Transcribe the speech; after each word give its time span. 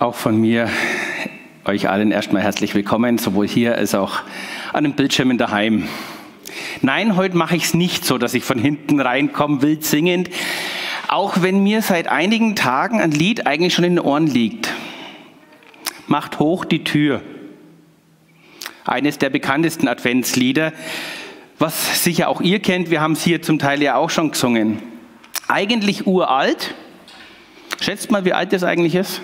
Auch 0.00 0.16
von 0.16 0.36
mir 0.36 0.68
euch 1.64 1.88
allen 1.88 2.10
erstmal 2.10 2.42
herzlich 2.42 2.74
willkommen, 2.74 3.16
sowohl 3.16 3.46
hier 3.46 3.76
als 3.76 3.94
auch 3.94 4.22
an 4.72 4.82
den 4.82 4.94
Bildschirmen 4.94 5.38
daheim. 5.38 5.86
Nein, 6.82 7.14
heute 7.14 7.36
mache 7.36 7.54
ich 7.54 7.66
es 7.66 7.74
nicht 7.74 8.04
so, 8.04 8.18
dass 8.18 8.34
ich 8.34 8.42
von 8.42 8.58
hinten 8.58 8.98
reinkomme, 8.98 9.62
wild 9.62 9.84
singend, 9.84 10.30
auch 11.06 11.42
wenn 11.42 11.62
mir 11.62 11.80
seit 11.80 12.08
einigen 12.08 12.56
Tagen 12.56 13.00
ein 13.00 13.12
Lied 13.12 13.46
eigentlich 13.46 13.72
schon 13.72 13.84
in 13.84 13.94
den 13.94 14.04
Ohren 14.04 14.26
liegt. 14.26 14.68
Macht 16.08 16.40
hoch 16.40 16.64
die 16.64 16.82
Tür. 16.82 17.22
Eines 18.84 19.18
der 19.18 19.30
bekanntesten 19.30 19.86
Adventslieder, 19.86 20.72
was 21.60 22.02
sicher 22.02 22.28
auch 22.30 22.40
ihr 22.40 22.58
kennt, 22.58 22.90
wir 22.90 23.00
haben 23.00 23.12
es 23.12 23.22
hier 23.22 23.42
zum 23.42 23.60
Teil 23.60 23.80
ja 23.80 23.94
auch 23.94 24.10
schon 24.10 24.32
gesungen. 24.32 24.82
Eigentlich 25.46 26.08
uralt. 26.08 26.74
Schätzt 27.80 28.10
mal, 28.10 28.24
wie 28.24 28.32
alt 28.32 28.52
das 28.52 28.64
eigentlich 28.64 28.96
ist? 28.96 29.22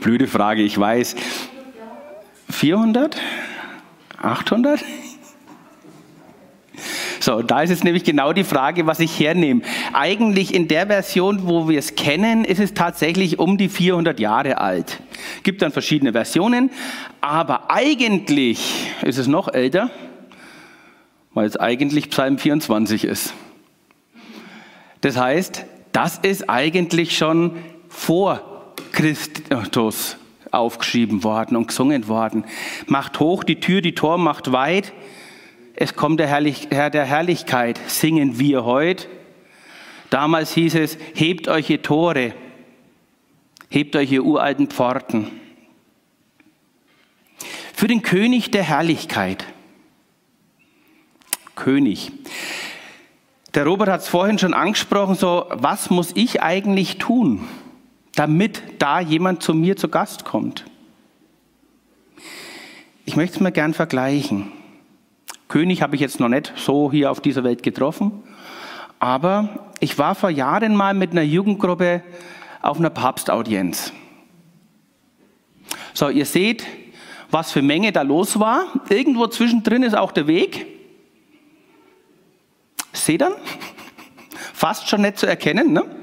Blöde 0.00 0.26
Frage, 0.26 0.62
ich 0.62 0.78
weiß. 0.78 1.14
400? 2.48 3.16
800? 4.20 4.82
So, 7.20 7.42
da 7.42 7.60
ist 7.60 7.68
jetzt 7.68 7.84
nämlich 7.84 8.04
genau 8.04 8.32
die 8.32 8.44
Frage, 8.44 8.86
was 8.86 8.98
ich 8.98 9.20
hernehme. 9.20 9.60
Eigentlich 9.92 10.54
in 10.54 10.68
der 10.68 10.86
Version, 10.86 11.46
wo 11.46 11.68
wir 11.68 11.78
es 11.78 11.94
kennen, 11.96 12.46
ist 12.46 12.60
es 12.60 12.72
tatsächlich 12.72 13.38
um 13.38 13.58
die 13.58 13.68
400 13.68 14.18
Jahre 14.18 14.56
alt. 14.56 15.02
Gibt 15.42 15.60
dann 15.60 15.70
verschiedene 15.70 16.12
Versionen, 16.12 16.70
aber 17.20 17.70
eigentlich 17.70 18.90
ist 19.02 19.18
es 19.18 19.26
noch 19.26 19.52
älter, 19.52 19.90
weil 21.34 21.46
es 21.46 21.58
eigentlich 21.58 22.08
Psalm 22.08 22.38
24 22.38 23.04
ist. 23.04 23.34
Das 25.02 25.18
heißt, 25.18 25.66
das 25.92 26.16
ist 26.16 26.48
eigentlich 26.48 27.18
schon 27.18 27.56
vor 27.90 28.49
Christus 29.00 30.18
aufgeschrieben 30.50 31.24
worden 31.24 31.56
und 31.56 31.68
gesungen 31.68 32.06
worden. 32.06 32.44
Macht 32.86 33.18
hoch 33.18 33.44
die 33.44 33.60
Tür, 33.60 33.80
die 33.80 33.94
Tor 33.94 34.18
macht 34.18 34.52
weit. 34.52 34.92
Es 35.74 35.94
kommt 35.94 36.20
der 36.20 36.26
Herr 36.26 36.90
der 36.90 37.04
Herrlichkeit, 37.06 37.80
singen 37.86 38.38
wir 38.38 38.64
heute. 38.64 39.06
Damals 40.10 40.52
hieß 40.52 40.74
es, 40.74 40.98
hebt 41.14 41.48
euch 41.48 41.70
ihr 41.70 41.80
Tore, 41.80 42.34
hebt 43.70 43.96
euch 43.96 44.12
ihr 44.12 44.24
uralten 44.24 44.66
Pforten. 44.66 45.28
Für 47.72 47.86
den 47.86 48.02
König 48.02 48.50
der 48.50 48.64
Herrlichkeit. 48.64 49.46
König. 51.54 52.12
Der 53.54 53.64
Robert 53.64 53.88
hat 53.88 54.00
es 54.02 54.08
vorhin 54.08 54.38
schon 54.38 54.52
angesprochen, 54.52 55.14
so, 55.14 55.46
was 55.50 55.88
muss 55.88 56.10
ich 56.14 56.42
eigentlich 56.42 56.98
tun? 56.98 57.48
Damit 58.14 58.62
da 58.78 59.00
jemand 59.00 59.42
zu 59.42 59.54
mir 59.54 59.76
zu 59.76 59.88
Gast 59.88 60.24
kommt. 60.24 60.64
Ich 63.04 63.16
möchte 63.16 63.36
es 63.36 63.40
mal 63.40 63.50
gern 63.50 63.74
vergleichen. 63.74 64.52
König 65.48 65.82
habe 65.82 65.96
ich 65.96 66.00
jetzt 66.00 66.20
noch 66.20 66.28
nicht 66.28 66.52
so 66.56 66.92
hier 66.92 67.10
auf 67.10 67.20
dieser 67.20 67.42
Welt 67.42 67.62
getroffen, 67.62 68.22
aber 68.98 69.72
ich 69.80 69.98
war 69.98 70.14
vor 70.14 70.30
Jahren 70.30 70.76
mal 70.76 70.94
mit 70.94 71.10
einer 71.10 71.22
Jugendgruppe 71.22 72.02
auf 72.62 72.78
einer 72.78 72.90
Papstaudienz. 72.90 73.92
So, 75.94 76.08
ihr 76.08 76.26
seht, 76.26 76.66
was 77.30 77.52
für 77.52 77.62
Menge 77.62 77.92
da 77.92 78.02
los 78.02 78.38
war. 78.38 78.66
Irgendwo 78.88 79.26
zwischendrin 79.26 79.82
ist 79.82 79.96
auch 79.96 80.12
der 80.12 80.26
Weg. 80.26 80.66
Seht 82.92 83.22
ihr? 83.22 83.36
Fast 84.54 84.88
schon 84.88 85.02
nicht 85.02 85.18
zu 85.18 85.26
erkennen, 85.26 85.72
ne? 85.72 85.99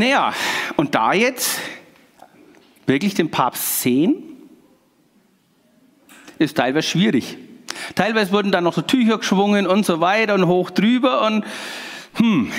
Naja, 0.00 0.32
und 0.76 0.94
da 0.94 1.12
jetzt 1.12 1.60
wirklich 2.86 3.12
den 3.12 3.30
Papst 3.30 3.82
sehen, 3.82 4.14
ist 6.38 6.56
teilweise 6.56 6.88
schwierig. 6.88 7.36
Teilweise 7.94 8.32
wurden 8.32 8.50
dann 8.50 8.64
noch 8.64 8.72
so 8.72 8.80
Tücher 8.80 9.18
geschwungen 9.18 9.66
und 9.66 9.84
so 9.84 10.00
weiter 10.00 10.32
und 10.36 10.46
hoch 10.46 10.70
drüber 10.70 11.26
und 11.26 11.44
hm. 12.14 12.50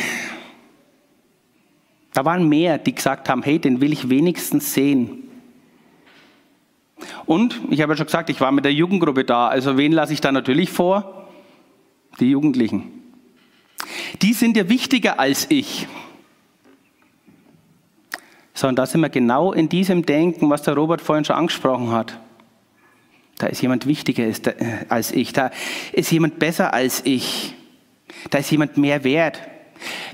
Da 2.14 2.26
waren 2.26 2.48
mehr, 2.48 2.78
die 2.78 2.94
gesagt 2.94 3.28
haben, 3.28 3.42
hey, 3.42 3.58
den 3.58 3.82
will 3.82 3.92
ich 3.92 4.08
wenigstens 4.12 4.76
sehen. 4.76 5.24
Und 7.26 7.60
ich 7.72 7.82
habe 7.82 7.94
ja 7.94 7.98
schon 7.98 8.06
gesagt, 8.06 8.30
ich 8.30 8.40
war 8.40 8.52
mit 8.52 8.66
der 8.66 8.74
Jugendgruppe 8.74 9.24
da. 9.24 9.48
Also 9.48 9.78
wen 9.78 9.94
lasse 9.94 10.14
ich 10.14 10.22
da 10.22 10.32
natürlich 10.32 10.70
vor? 10.70 11.28
Die 12.20 12.30
Jugendlichen. 12.30 12.84
Die 14.22 14.34
sind 14.34 14.56
ja 14.58 14.70
wichtiger 14.70 15.20
als 15.20 15.48
ich 15.50 15.88
sondern 18.62 18.76
da 18.76 18.86
sind 18.86 19.02
wir 19.02 19.10
genau 19.10 19.54
in 19.54 19.70
diesem 19.70 20.06
Denken, 20.06 20.52
was 20.52 20.62
der 20.62 20.76
Robert 20.76 21.02
vorhin 21.02 21.26
schon 21.26 21.36
angesprochen 21.36 21.92
hat. 21.92 22.20
Da 23.40 23.48
ist 23.48 23.60
jemand 23.64 23.88
wichtiger 23.88 24.24
äh, 24.24 24.34
als 24.88 25.12
ich, 25.12 25.34
da 25.34 25.50
ist 25.94 26.12
jemand 26.12 26.38
besser 26.38 26.72
als 26.72 27.02
ich, 27.04 27.56
da 28.30 28.38
ist 28.38 28.52
jemand 28.52 28.78
mehr 28.78 29.04
wert. 29.04 29.42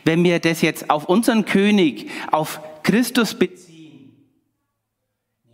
Wenn 0.05 0.23
wir 0.23 0.39
das 0.39 0.61
jetzt 0.61 0.89
auf 0.89 1.09
unseren 1.09 1.43
König, 1.43 2.09
auf 2.31 2.61
Christus 2.83 3.35
beziehen, 3.35 4.13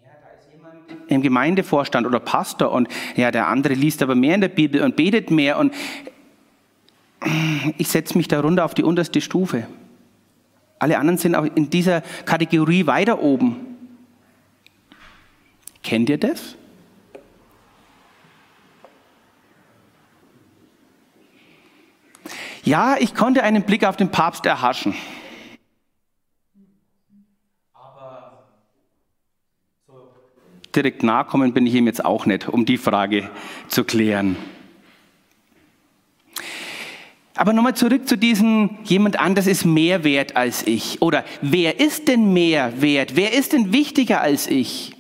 ja, 0.03 0.09
da 0.21 0.39
ist 0.39 0.53
jemand 0.53 1.11
im 1.11 1.23
Gemeindevorstand 1.23 2.05
oder 2.05 2.19
Pastor 2.19 2.71
und 2.71 2.89
ja, 3.15 3.31
der 3.31 3.47
andere 3.47 3.73
liest 3.73 4.03
aber 4.03 4.13
mehr 4.13 4.35
in 4.35 4.41
der 4.41 4.49
Bibel 4.49 4.83
und 4.83 4.95
betet 4.95 5.31
mehr 5.31 5.57
und 5.57 5.73
ich 7.79 7.87
setze 7.87 8.15
mich 8.19 8.27
darunter 8.27 8.63
auf 8.63 8.75
die 8.75 8.83
unterste 8.83 9.19
Stufe. 9.19 9.65
Alle 10.83 10.99
anderen 10.99 11.17
sind 11.17 11.33
auch 11.33 11.45
in 11.45 11.69
dieser 11.69 12.01
Kategorie 12.25 12.85
weiter 12.88 13.21
oben. 13.21 13.77
Kennt 15.81 16.09
ihr 16.09 16.17
das? 16.17 16.57
Ja, 22.63 22.97
ich 22.99 23.16
konnte 23.16 23.43
einen 23.43 23.63
Blick 23.63 23.85
auf 23.85 23.95
den 23.95 24.11
Papst 24.11 24.45
erhaschen. 24.45 24.93
Direkt 30.75 31.01
nahe 31.01 31.23
kommen 31.23 31.53
bin 31.53 31.66
ich 31.66 31.75
ihm 31.75 31.88
jetzt 31.88 32.03
auch 32.03 32.25
nicht, 32.25 32.49
um 32.49 32.66
die 32.66 32.77
Frage 32.77 33.29
zu 33.69 33.85
klären. 33.85 34.35
Aber 37.43 37.51
nochmal 37.51 37.75
zurück 37.75 38.07
zu 38.07 38.17
diesem, 38.17 38.77
jemand 38.85 39.19
anders 39.19 39.47
ist 39.47 39.65
mehr 39.65 40.05
wert 40.05 40.37
als 40.37 40.65
ich. 40.65 41.01
Oder 41.01 41.25
wer 41.41 41.77
ist 41.77 42.07
denn 42.07 42.31
mehr 42.31 42.81
wert? 42.81 43.17
Wer 43.17 43.33
ist 43.33 43.51
denn 43.51 43.73
wichtiger 43.73 44.21
als 44.21 44.47
ich? 44.47 44.95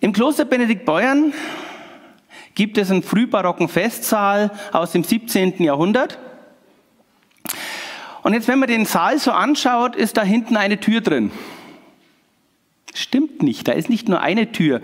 Im 0.00 0.14
Kloster 0.14 0.46
Benedikt 0.46 0.86
Beuern 0.86 1.34
gibt 2.54 2.78
es 2.78 2.90
einen 2.90 3.02
frühbarocken 3.02 3.68
Festsaal 3.68 4.50
aus 4.72 4.92
dem 4.92 5.04
17. 5.04 5.62
Jahrhundert. 5.62 6.18
Und 8.22 8.32
jetzt, 8.32 8.48
wenn 8.48 8.60
man 8.60 8.68
den 8.70 8.86
Saal 8.86 9.18
so 9.18 9.30
anschaut, 9.30 9.94
ist 9.94 10.16
da 10.16 10.22
hinten 10.22 10.56
eine 10.56 10.80
Tür 10.80 11.02
drin. 11.02 11.32
Stimmt 12.94 13.42
nicht, 13.42 13.68
da 13.68 13.72
ist 13.72 13.90
nicht 13.90 14.08
nur 14.08 14.22
eine 14.22 14.52
Tür 14.52 14.80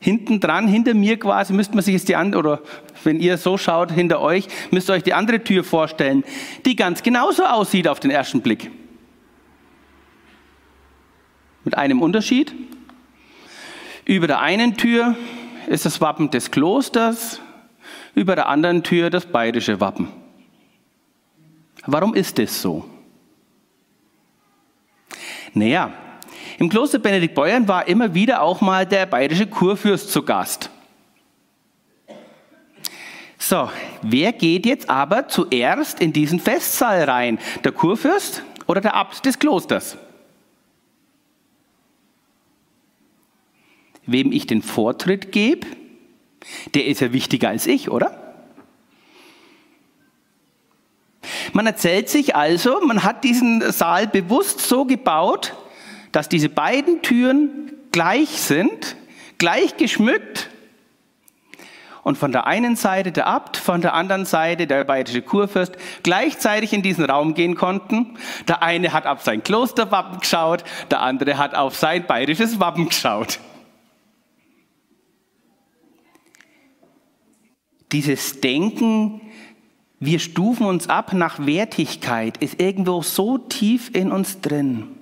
hinten 0.00 0.40
dran, 0.40 0.66
hinter 0.66 0.94
mir 0.94 1.18
quasi, 1.18 1.52
müsste 1.52 1.74
man 1.74 1.84
sich 1.84 1.92
jetzt 1.92 2.08
die 2.08 2.16
andere, 2.16 2.40
oder 2.40 2.62
wenn 3.04 3.20
ihr 3.20 3.38
so 3.38 3.56
schaut, 3.56 3.90
hinter 3.92 4.20
euch, 4.20 4.46
müsst 4.70 4.90
ihr 4.90 4.94
euch 4.94 5.02
die 5.02 5.14
andere 5.14 5.42
Tür 5.42 5.64
vorstellen, 5.64 6.24
die 6.64 6.76
ganz 6.76 7.02
genauso 7.02 7.44
aussieht 7.44 7.88
auf 7.88 8.00
den 8.00 8.10
ersten 8.10 8.40
Blick. 8.40 8.70
Mit 11.64 11.76
einem 11.76 12.00
Unterschied. 12.02 12.54
Über 14.04 14.26
der 14.26 14.40
einen 14.40 14.76
Tür 14.76 15.16
ist 15.66 15.84
das 15.84 16.00
Wappen 16.00 16.30
des 16.30 16.50
Klosters, 16.50 17.40
über 18.14 18.34
der 18.34 18.48
anderen 18.48 18.82
Tür 18.82 19.10
das 19.10 19.26
bayerische 19.26 19.80
Wappen. 19.80 20.08
Warum 21.86 22.14
ist 22.14 22.38
das 22.38 22.60
so? 22.60 22.84
Naja, 25.54 25.92
im 26.58 26.68
Kloster 26.68 26.98
Benedikt 26.98 27.34
Beuern 27.34 27.66
war 27.68 27.88
immer 27.88 28.14
wieder 28.14 28.42
auch 28.42 28.60
mal 28.60 28.86
der 28.86 29.06
bayerische 29.06 29.46
Kurfürst 29.46 30.10
zu 30.10 30.22
Gast. 30.22 30.69
So, 33.50 33.68
wer 34.02 34.32
geht 34.32 34.64
jetzt 34.64 34.88
aber 34.88 35.26
zuerst 35.26 36.00
in 36.00 36.12
diesen 36.12 36.38
Festsaal 36.38 37.02
rein? 37.02 37.40
Der 37.64 37.72
Kurfürst 37.72 38.44
oder 38.68 38.80
der 38.80 38.94
Abt 38.94 39.26
des 39.26 39.40
Klosters? 39.40 39.98
Wem 44.06 44.30
ich 44.30 44.46
den 44.46 44.62
Vortritt 44.62 45.32
gebe, 45.32 45.66
der 46.74 46.86
ist 46.86 47.00
ja 47.00 47.12
wichtiger 47.12 47.48
als 47.48 47.66
ich, 47.66 47.90
oder? 47.90 48.44
Man 51.52 51.66
erzählt 51.66 52.08
sich 52.08 52.36
also, 52.36 52.80
man 52.86 53.02
hat 53.02 53.24
diesen 53.24 53.72
Saal 53.72 54.06
bewusst 54.06 54.60
so 54.60 54.84
gebaut, 54.84 55.56
dass 56.12 56.28
diese 56.28 56.50
beiden 56.50 57.02
Türen 57.02 57.72
gleich 57.90 58.28
sind, 58.28 58.94
gleich 59.38 59.76
geschmückt 59.76 60.49
und 62.02 62.16
von 62.16 62.32
der 62.32 62.46
einen 62.46 62.76
Seite 62.76 63.12
der 63.12 63.26
Abt, 63.26 63.56
von 63.56 63.80
der 63.80 63.94
anderen 63.94 64.24
Seite 64.24 64.66
der 64.66 64.84
bayerische 64.84 65.22
Kurfürst 65.22 65.72
gleichzeitig 66.02 66.72
in 66.72 66.82
diesen 66.82 67.04
Raum 67.04 67.34
gehen 67.34 67.54
konnten. 67.54 68.16
Der 68.48 68.62
eine 68.62 68.92
hat 68.92 69.06
auf 69.06 69.22
sein 69.22 69.42
Klosterwappen 69.42 70.20
geschaut, 70.20 70.64
der 70.90 71.02
andere 71.02 71.36
hat 71.36 71.54
auf 71.54 71.76
sein 71.76 72.06
bayerisches 72.06 72.60
Wappen 72.60 72.88
geschaut. 72.88 73.38
Dieses 77.92 78.40
Denken, 78.40 79.20
wir 79.98 80.20
stufen 80.20 80.64
uns 80.66 80.88
ab 80.88 81.12
nach 81.12 81.44
Wertigkeit, 81.44 82.38
ist 82.38 82.60
irgendwo 82.60 83.02
so 83.02 83.36
tief 83.36 83.90
in 83.94 84.12
uns 84.12 84.40
drin. 84.40 84.96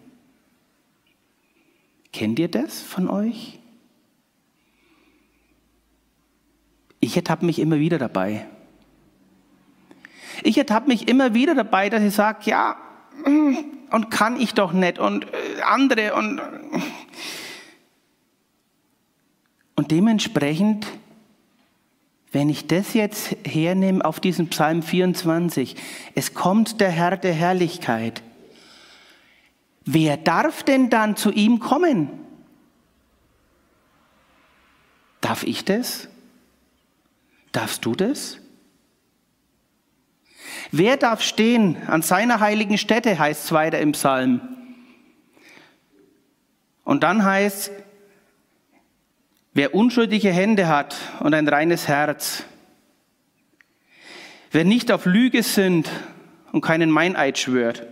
Kennt 2.13 2.39
ihr 2.39 2.49
das 2.49 2.81
von 2.81 3.09
euch? 3.09 3.59
Ich 7.09 7.17
ertappe 7.17 7.47
mich 7.47 7.59
immer 7.59 7.79
wieder 7.79 7.97
dabei. 7.97 8.45
Ich 10.43 10.59
ertappe 10.59 10.89
mich 10.89 11.09
immer 11.09 11.33
wieder 11.33 11.55
dabei, 11.55 11.89
dass 11.89 12.03
ich 12.03 12.15
sage, 12.15 12.41
ja, 12.51 12.77
mm, 13.25 13.55
und 13.91 14.11
kann 14.11 14.39
ich 14.39 14.53
doch 14.53 14.75
nicht 14.75 14.99
und 14.99 15.25
äh, 15.25 15.63
andere 15.63 16.15
und 16.15 16.39
und 19.75 19.91
dementsprechend, 19.91 20.87
wenn 22.31 22.51
ich 22.51 22.67
das 22.67 22.93
jetzt 22.93 23.35
hernehme 23.43 24.05
auf 24.05 24.21
diesen 24.21 24.49
Psalm 24.49 24.83
24, 24.83 25.77
es 26.15 26.35
kommt 26.35 26.79
der 26.79 26.91
Herr 26.91 27.17
der 27.17 27.33
Herrlichkeit. 27.33 28.23
Wer 29.87 30.19
darf 30.19 30.63
denn 30.63 30.91
dann 30.91 31.17
zu 31.17 31.33
ihm 31.33 31.59
kommen? 31.59 32.11
Darf 35.23 35.43
ich 35.45 35.65
das? 35.65 36.11
Darfst 37.53 37.85
du 37.85 37.95
das? 37.95 38.39
Wer 40.71 40.97
darf 40.97 41.23
stehen 41.23 41.77
an 41.87 42.03
seiner 42.03 42.41
heiligen 42.41 42.79
Stätte, 42.79 43.19
heißt 43.19 43.45
es 43.47 43.53
weiter 43.53 43.79
im 43.79 43.93
Psalm. 43.93 44.41
Und 46.85 47.03
dann 47.03 47.25
heißt, 47.25 47.71
wer 49.55 49.75
unschuldige 49.75 50.31
Hände 50.31 50.69
hat 50.69 50.97
und 51.21 51.35
ein 51.35 51.49
reines 51.49 51.89
Herz, 51.89 52.45
wer 54.51 54.65
nicht 54.65 54.91
auf 54.93 55.05
Lüge 55.05 55.43
sind 55.43 55.91
und 56.53 56.61
keinen 56.61 56.91
Meineid 56.91 57.39
schwört. 57.39 57.87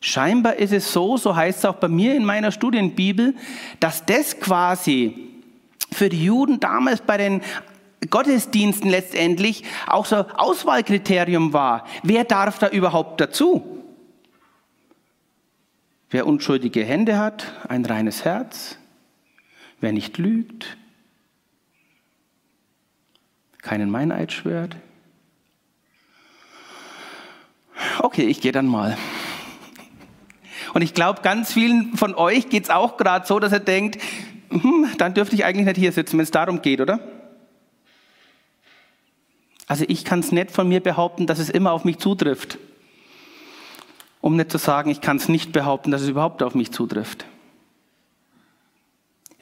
Scheinbar 0.00 0.56
ist 0.56 0.72
es 0.72 0.92
so, 0.92 1.16
so 1.16 1.36
heißt 1.36 1.60
es 1.60 1.64
auch 1.64 1.76
bei 1.76 1.88
mir 1.88 2.16
in 2.16 2.24
meiner 2.24 2.50
Studienbibel, 2.50 3.34
dass 3.78 4.04
das 4.04 4.40
quasi 4.40 5.31
für 5.92 6.08
die 6.08 6.24
Juden 6.24 6.60
damals 6.60 7.00
bei 7.00 7.16
den 7.16 7.42
Gottesdiensten 8.10 8.90
letztendlich 8.90 9.64
auch 9.86 10.06
so 10.06 10.16
Auswahlkriterium 10.16 11.52
war. 11.52 11.86
Wer 12.02 12.24
darf 12.24 12.58
da 12.58 12.68
überhaupt 12.68 13.20
dazu? 13.20 13.78
Wer 16.10 16.26
unschuldige 16.26 16.84
Hände 16.84 17.18
hat, 17.18 17.52
ein 17.68 17.86
reines 17.86 18.24
Herz, 18.24 18.76
wer 19.80 19.92
nicht 19.92 20.18
lügt, 20.18 20.76
keinen 23.62 23.90
Meineid 23.90 24.32
schwört. 24.32 24.76
Okay, 28.00 28.24
ich 28.24 28.40
gehe 28.40 28.52
dann 28.52 28.66
mal. 28.66 28.98
Und 30.74 30.82
ich 30.82 30.94
glaube, 30.94 31.22
ganz 31.22 31.52
vielen 31.52 31.96
von 31.96 32.14
euch 32.14 32.48
geht 32.48 32.64
es 32.64 32.70
auch 32.70 32.96
gerade 32.96 33.26
so, 33.26 33.38
dass 33.38 33.52
er 33.52 33.60
denkt, 33.60 33.98
hm, 34.60 34.86
dann 34.98 35.14
dürfte 35.14 35.34
ich 35.34 35.44
eigentlich 35.44 35.66
nicht 35.66 35.78
hier 35.78 35.92
sitzen, 35.92 36.18
wenn 36.18 36.24
es 36.24 36.30
darum 36.30 36.62
geht, 36.62 36.80
oder? 36.80 37.00
Also 39.66 39.84
ich 39.88 40.04
kann 40.04 40.20
es 40.20 40.32
nicht 40.32 40.50
von 40.50 40.68
mir 40.68 40.80
behaupten, 40.80 41.26
dass 41.26 41.38
es 41.38 41.48
immer 41.48 41.72
auf 41.72 41.84
mich 41.84 41.98
zutrifft. 41.98 42.58
Um 44.20 44.36
nicht 44.36 44.52
zu 44.52 44.58
sagen, 44.58 44.90
ich 44.90 45.00
kann 45.00 45.16
es 45.16 45.28
nicht 45.28 45.52
behaupten, 45.52 45.90
dass 45.90 46.02
es 46.02 46.08
überhaupt 46.08 46.42
auf 46.42 46.54
mich 46.54 46.72
zutrifft. 46.72 47.24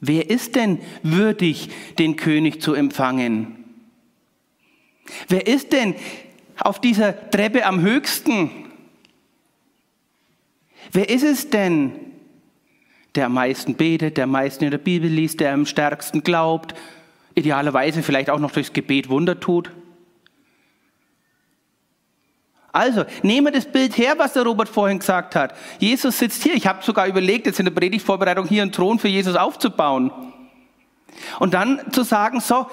Wer 0.01 0.31
ist 0.31 0.57
denn 0.57 0.81
würdig, 1.03 1.71
den 1.99 2.17
König 2.17 2.63
zu 2.63 2.75
empfangen? 2.75 3.65
Wer 5.29 5.47
ist 5.47 5.73
denn 5.73 5.95
auf 6.59 6.81
dieser 6.81 7.31
Treppe 7.31 7.67
am 7.67 7.81
höchsten? 7.81 8.51
Wer 10.93 11.09
ist 11.11 11.25
es 11.25 11.51
denn, 11.51 11.93
der 13.15 13.27
am 13.27 13.35
meisten 13.35 13.75
betet, 13.75 14.17
der 14.17 14.25
am 14.25 14.31
meisten 14.31 14.65
in 14.65 14.71
der 14.71 14.79
Bibel 14.79 15.11
liest, 15.11 15.41
der 15.41 15.53
am 15.53 15.67
stärksten 15.67 16.23
glaubt, 16.23 16.75
idealerweise 17.35 18.03
vielleicht 18.03 18.31
auch 18.31 18.39
noch 18.39 18.53
durchs 18.53 18.73
Gebet 18.73 19.09
Wunder 19.09 19.39
tut. 19.41 19.71
Also, 22.73 23.05
nehmen 23.23 23.49
wir 23.49 23.53
das 23.53 23.67
Bild 23.67 23.99
her, 23.99 24.15
was 24.17 24.35
der 24.35 24.45
Robert 24.45 24.69
vorhin 24.69 25.01
gesagt 25.01 25.35
hat. 25.35 25.55
Jesus 25.81 26.19
sitzt 26.19 26.45
hier. 26.45 26.55
Ich 26.55 26.69
habe 26.69 26.85
sogar 26.85 27.09
überlegt, 27.09 27.47
jetzt 27.47 27.59
in 27.59 27.65
der 27.65 27.73
Predigtvorbereitung 27.73 28.47
hier 28.47 28.63
einen 28.63 28.71
Thron 28.71 29.01
für 29.01 29.09
Jesus 29.09 29.35
aufzubauen. 29.35 30.13
Und 31.41 31.55
dann 31.55 31.81
zu 31.91 32.05
sagen, 32.05 32.41
so, 32.41 32.67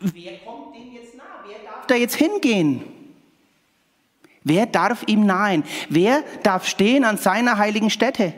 wer 0.00 0.38
kommt 0.44 0.76
dem 0.76 0.92
jetzt 0.92 1.16
nah? 1.16 1.22
Wer 1.46 1.58
darf 1.64 1.86
da 1.86 1.94
jetzt 1.94 2.16
hingehen? 2.16 2.82
Wer 4.44 4.66
darf 4.66 5.04
ihm 5.06 5.24
nahen? 5.24 5.64
Wer 5.88 6.22
darf 6.42 6.66
stehen 6.66 7.04
an 7.04 7.16
seiner 7.16 7.56
heiligen 7.56 7.88
Stätte? 7.88 8.34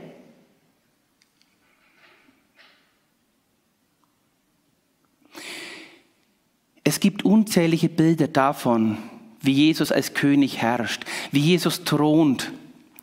Es 6.94 7.00
gibt 7.00 7.25
unzählige 7.25 7.88
Bilder 7.88 8.29
davon, 8.29 8.99
wie 9.41 9.50
Jesus 9.50 9.91
als 9.91 10.14
König 10.14 10.58
herrscht, 10.58 11.05
wie 11.32 11.41
Jesus 11.41 11.82
thront, 11.82 12.52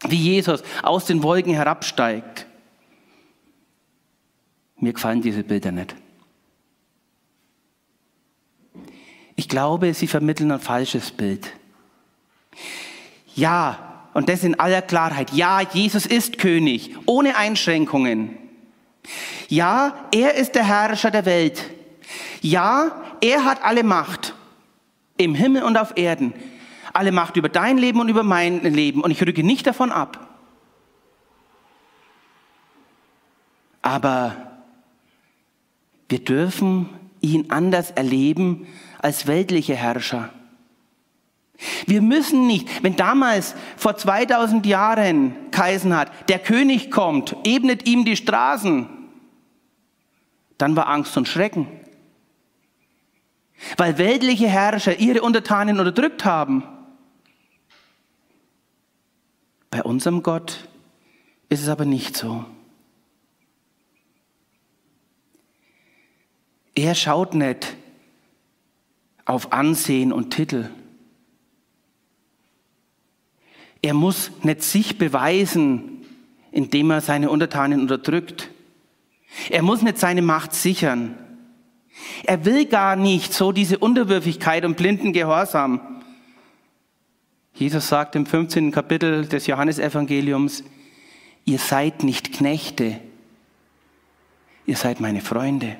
wie 0.07 0.15
Jesus 0.15 0.63
aus 0.81 1.03
den 1.03 1.23
Wolken 1.23 1.53
herabsteigt. 1.53 2.45
Mir 4.77 4.93
gefallen 4.93 5.21
diese 5.21 5.43
Bilder 5.43 5.73
nicht. 5.73 5.93
Ich 9.35 9.49
glaube, 9.49 9.93
sie 9.93 10.07
vermitteln 10.07 10.53
ein 10.53 10.61
falsches 10.61 11.11
Bild. 11.11 11.51
Ja, 13.35 14.07
und 14.13 14.29
das 14.29 14.45
in 14.45 14.57
aller 14.57 14.83
Klarheit. 14.83 15.33
Ja, 15.33 15.59
Jesus 15.59 16.05
ist 16.05 16.37
König, 16.37 16.95
ohne 17.07 17.35
Einschränkungen. 17.35 18.37
Ja, 19.49 20.07
er 20.13 20.35
ist 20.35 20.55
der 20.55 20.63
Herrscher 20.63 21.11
der 21.11 21.25
Welt. 21.25 21.69
Ja, 22.41 23.10
er 23.21 23.45
hat 23.45 23.63
alle 23.63 23.83
Macht 23.83 24.35
im 25.17 25.35
Himmel 25.35 25.63
und 25.63 25.77
auf 25.77 25.95
Erden. 25.95 26.33
Alle 26.93 27.11
Macht 27.11 27.37
über 27.37 27.47
dein 27.47 27.77
Leben 27.77 28.01
und 28.01 28.09
über 28.09 28.23
mein 28.23 28.61
Leben. 28.63 29.01
Und 29.01 29.11
ich 29.11 29.21
rücke 29.25 29.43
nicht 29.43 29.65
davon 29.65 29.91
ab. 29.91 30.27
Aber 33.81 34.35
wir 36.09 36.19
dürfen 36.19 36.89
ihn 37.21 37.45
anders 37.49 37.91
erleben 37.91 38.67
als 38.99 39.27
weltliche 39.27 39.75
Herrscher. 39.75 40.29
Wir 41.85 42.01
müssen 42.01 42.47
nicht, 42.47 42.83
wenn 42.83 42.95
damals 42.95 43.55
vor 43.77 43.95
2000 43.95 44.65
Jahren 44.65 45.35
Kaisen 45.51 45.95
hat, 45.95 46.11
der 46.29 46.39
König 46.39 46.89
kommt, 46.89 47.35
ebnet 47.43 47.87
ihm 47.87 48.03
die 48.03 48.15
Straßen, 48.15 48.89
dann 50.57 50.75
war 50.75 50.87
Angst 50.87 51.15
und 51.17 51.27
Schrecken 51.27 51.67
weil 53.77 53.97
weltliche 53.97 54.47
Herrscher 54.47 54.99
ihre 54.99 55.21
Untertanen 55.21 55.79
unterdrückt 55.79 56.25
haben. 56.25 56.63
Bei 59.69 59.83
unserem 59.83 60.21
Gott 60.23 60.67
ist 61.49 61.61
es 61.61 61.69
aber 61.69 61.85
nicht 61.85 62.17
so. 62.17 62.45
Er 66.75 66.95
schaut 66.95 67.33
nicht 67.33 67.75
auf 69.25 69.51
Ansehen 69.51 70.11
und 70.11 70.31
Titel. 70.31 70.69
Er 73.81 73.93
muss 73.93 74.31
nicht 74.43 74.61
sich 74.61 74.97
beweisen, 74.97 76.05
indem 76.51 76.91
er 76.91 77.01
seine 77.01 77.29
Untertanen 77.29 77.81
unterdrückt. 77.81 78.49
Er 79.49 79.63
muss 79.63 79.81
nicht 79.81 79.97
seine 79.97 80.21
Macht 80.21 80.53
sichern. 80.53 81.17
Er 82.23 82.45
will 82.45 82.65
gar 82.65 82.95
nicht 82.95 83.33
so 83.33 83.51
diese 83.51 83.77
Unterwürfigkeit 83.77 84.65
und 84.65 84.77
blinden 84.77 85.13
Gehorsam. 85.13 86.01
Jesus 87.53 87.87
sagt 87.87 88.15
im 88.15 88.25
15. 88.25 88.71
Kapitel 88.71 89.27
des 89.27 89.47
Johannesevangeliums, 89.47 90.63
ihr 91.45 91.59
seid 91.59 92.03
nicht 92.03 92.33
Knechte, 92.33 92.99
ihr 94.65 94.77
seid 94.77 94.99
meine 94.99 95.21
Freunde. 95.21 95.77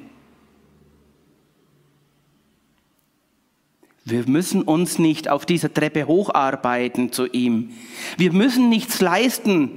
Wir 4.04 4.28
müssen 4.28 4.64
uns 4.64 5.00
nicht 5.00 5.30
auf 5.30 5.46
dieser 5.46 5.74
Treppe 5.74 6.08
hocharbeiten 6.08 7.12
zu 7.12 7.28
ihm. 7.28 7.72
Wir 8.18 8.34
müssen 8.34 8.68
nichts 8.70 9.00
leisten. 9.00 9.70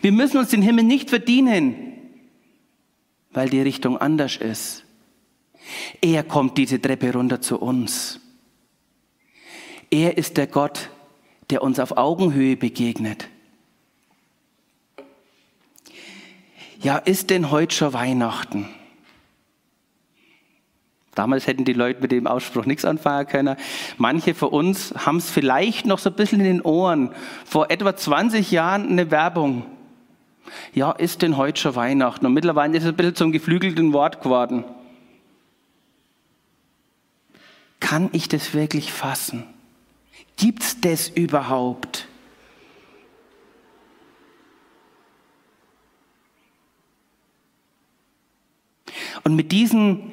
Wir 0.00 0.12
müssen 0.12 0.38
uns 0.38 0.50
den 0.50 0.62
Himmel 0.62 0.84
nicht 0.84 1.10
verdienen. 1.10 1.84
weil 3.30 3.50
die 3.50 3.60
Richtung 3.60 3.98
anders 3.98 4.36
ist. 4.36 4.84
Er 6.00 6.22
kommt 6.22 6.58
diese 6.58 6.80
Treppe 6.80 7.12
runter 7.12 7.40
zu 7.40 7.58
uns. 7.58 8.20
Er 9.90 10.18
ist 10.18 10.36
der 10.36 10.46
Gott, 10.46 10.90
der 11.50 11.62
uns 11.62 11.80
auf 11.80 11.96
Augenhöhe 11.96 12.56
begegnet. 12.56 13.28
Ja, 16.80 16.96
ist 16.98 17.30
denn 17.30 17.50
heute 17.50 17.74
schon 17.74 17.92
Weihnachten? 17.92 18.68
Damals 21.14 21.48
hätten 21.48 21.64
die 21.64 21.72
Leute 21.72 22.00
mit 22.00 22.12
dem 22.12 22.28
Ausspruch 22.28 22.64
nichts 22.64 22.84
anfangen 22.84 23.26
können. 23.26 23.56
Manche 23.96 24.34
von 24.34 24.50
uns 24.50 24.94
haben 24.96 25.16
es 25.16 25.28
vielleicht 25.28 25.84
noch 25.84 25.98
so 25.98 26.10
ein 26.10 26.16
bisschen 26.16 26.38
in 26.38 26.46
den 26.46 26.62
Ohren. 26.62 27.10
Vor 27.44 27.72
etwa 27.72 27.96
20 27.96 28.52
Jahren 28.52 28.88
eine 28.88 29.10
Werbung. 29.10 29.64
Ja, 30.72 30.92
ist 30.92 31.22
denn 31.22 31.36
heute 31.36 31.60
schon 31.60 31.74
Weihnachten? 31.74 32.24
Und 32.24 32.34
mittlerweile 32.34 32.76
ist 32.76 32.84
es 32.84 32.90
ein 32.90 32.96
bisschen 32.96 33.16
zum 33.16 33.32
geflügelten 33.32 33.92
Wort 33.92 34.22
geworden. 34.22 34.64
Kann 37.88 38.10
ich 38.12 38.28
das 38.28 38.52
wirklich 38.52 38.92
fassen? 38.92 39.44
Gibt's 40.36 40.78
das 40.78 41.08
überhaupt? 41.08 42.06
Und 49.24 49.36
mit 49.36 49.52
diesen 49.52 50.12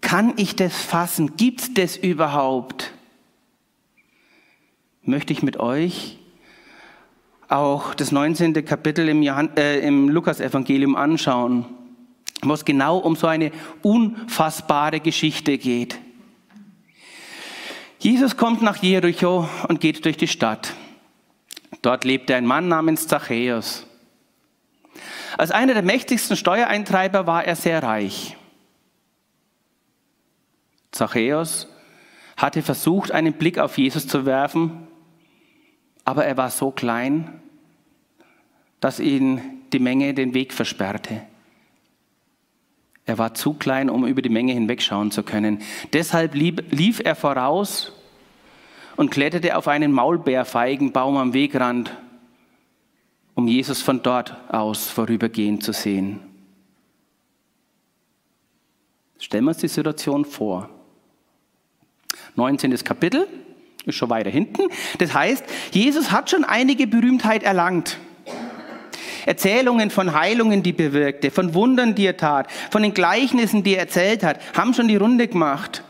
kann 0.00 0.32
ich 0.38 0.56
das 0.56 0.74
fassen? 0.74 1.36
Gibt's 1.36 1.74
das 1.74 1.98
überhaupt? 1.98 2.90
Möchte 5.02 5.34
ich 5.34 5.42
mit 5.42 5.58
euch 5.58 6.16
auch 7.48 7.92
das 7.92 8.12
19. 8.12 8.64
Kapitel 8.64 9.06
im, 9.10 9.20
äh, 9.22 9.80
im 9.80 10.08
Lukas-Evangelium 10.08 10.96
anschauen, 10.96 11.66
wo 12.40 12.54
es 12.54 12.64
genau 12.64 12.96
um 12.96 13.14
so 13.14 13.26
eine 13.26 13.52
unfassbare 13.82 15.00
Geschichte 15.00 15.58
geht. 15.58 15.98
Jesus 18.00 18.38
kommt 18.38 18.62
nach 18.62 18.78
Jericho 18.78 19.46
und 19.68 19.78
geht 19.78 20.06
durch 20.06 20.16
die 20.16 20.26
Stadt. 20.26 20.72
Dort 21.82 22.06
lebte 22.06 22.34
ein 22.34 22.46
Mann 22.46 22.66
namens 22.66 23.06
Zachäus. 23.06 23.86
Als 25.36 25.50
einer 25.50 25.74
der 25.74 25.82
mächtigsten 25.82 26.34
Steuereintreiber 26.34 27.26
war 27.26 27.44
er 27.44 27.56
sehr 27.56 27.82
reich. 27.82 28.38
Zachäus 30.92 31.68
hatte 32.38 32.62
versucht, 32.62 33.12
einen 33.12 33.34
Blick 33.34 33.58
auf 33.58 33.76
Jesus 33.76 34.08
zu 34.08 34.24
werfen, 34.24 34.88
aber 36.06 36.24
er 36.24 36.38
war 36.38 36.48
so 36.48 36.70
klein, 36.70 37.42
dass 38.80 38.98
ihn 38.98 39.42
die 39.74 39.78
Menge 39.78 40.14
den 40.14 40.32
Weg 40.32 40.54
versperrte. 40.54 41.20
Er 43.10 43.18
war 43.18 43.34
zu 43.34 43.54
klein, 43.54 43.90
um 43.90 44.06
über 44.06 44.22
die 44.22 44.28
Menge 44.28 44.52
hinwegschauen 44.52 45.10
zu 45.10 45.24
können. 45.24 45.62
Deshalb 45.92 46.32
lief 46.32 47.00
er 47.02 47.16
voraus 47.16 47.92
und 48.94 49.10
kletterte 49.10 49.56
auf 49.56 49.66
einen 49.66 49.90
Maulbeerfeigenbaum 49.90 51.16
am 51.16 51.34
Wegrand, 51.34 51.90
um 53.34 53.48
Jesus 53.48 53.82
von 53.82 54.00
dort 54.04 54.36
aus 54.48 54.88
vorübergehen 54.88 55.60
zu 55.60 55.72
sehen. 55.72 56.20
Stellen 59.18 59.42
wir 59.42 59.48
uns 59.48 59.58
die 59.58 59.66
Situation 59.66 60.24
vor. 60.24 60.70
19. 62.36 62.72
Kapitel, 62.84 63.26
ist 63.86 63.96
schon 63.96 64.10
weiter 64.10 64.30
hinten. 64.30 64.68
Das 64.98 65.14
heißt, 65.14 65.44
Jesus 65.72 66.12
hat 66.12 66.30
schon 66.30 66.44
einige 66.44 66.86
Berühmtheit 66.86 67.42
erlangt. 67.42 67.98
Erzählungen 69.26 69.90
von 69.90 70.14
Heilungen, 70.14 70.62
die 70.62 70.72
bewirkte, 70.72 71.30
von 71.30 71.54
Wundern, 71.54 71.94
die 71.94 72.06
er 72.06 72.16
tat, 72.16 72.50
von 72.70 72.82
den 72.82 72.94
Gleichnissen, 72.94 73.62
die 73.62 73.74
er 73.74 73.80
erzählt 73.80 74.22
hat, 74.22 74.40
haben 74.56 74.74
schon 74.74 74.88
die 74.88 74.96
Runde 74.96 75.28
gemacht. 75.28 75.84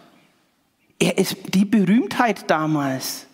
Er 0.99 1.19
ist 1.19 1.37
die 1.55 1.65
Berühmtheit 1.65 2.51
damals. 2.51 3.27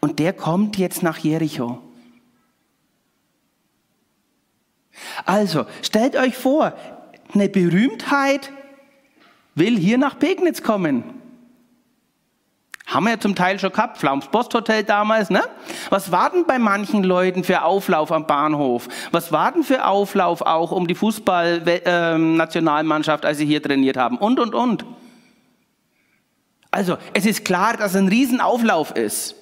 Und 0.00 0.18
der 0.18 0.32
kommt 0.32 0.76
jetzt 0.78 1.02
nach 1.02 1.18
Jericho. 1.18 1.78
Also, 5.24 5.66
stellt 5.80 6.16
euch 6.16 6.36
vor, 6.36 6.74
eine 7.32 7.48
Berühmtheit 7.48 8.52
will 9.54 9.78
hier 9.78 9.98
nach 9.98 10.18
Pegnitz 10.18 10.62
kommen. 10.62 11.21
Haben 12.92 13.04
wir 13.04 13.12
ja 13.12 13.18
zum 13.18 13.34
Teil 13.34 13.58
schon 13.58 13.72
gehabt, 13.72 13.96
Flams 13.96 14.26
Posthotel 14.26 14.84
damals, 14.84 15.30
ne? 15.30 15.42
Was 15.88 16.12
war 16.12 16.28
denn 16.28 16.44
bei 16.44 16.58
manchen 16.58 17.02
Leuten 17.02 17.42
für 17.42 17.64
Auflauf 17.64 18.12
am 18.12 18.26
Bahnhof? 18.26 18.86
Was 19.12 19.32
war 19.32 19.50
denn 19.50 19.62
für 19.62 19.86
Auflauf 19.86 20.42
auch 20.42 20.72
um 20.72 20.86
die 20.86 20.94
Fußball-Nationalmannschaft, 20.94 23.24
als 23.24 23.38
sie 23.38 23.46
hier 23.46 23.62
trainiert 23.62 23.96
haben? 23.96 24.18
Und, 24.18 24.38
und, 24.38 24.54
und. 24.54 24.84
Also, 26.70 26.98
es 27.14 27.24
ist 27.24 27.46
klar, 27.46 27.78
dass 27.78 27.96
ein 27.96 28.08
Riesenauflauf 28.08 28.90
ist. 28.90 29.36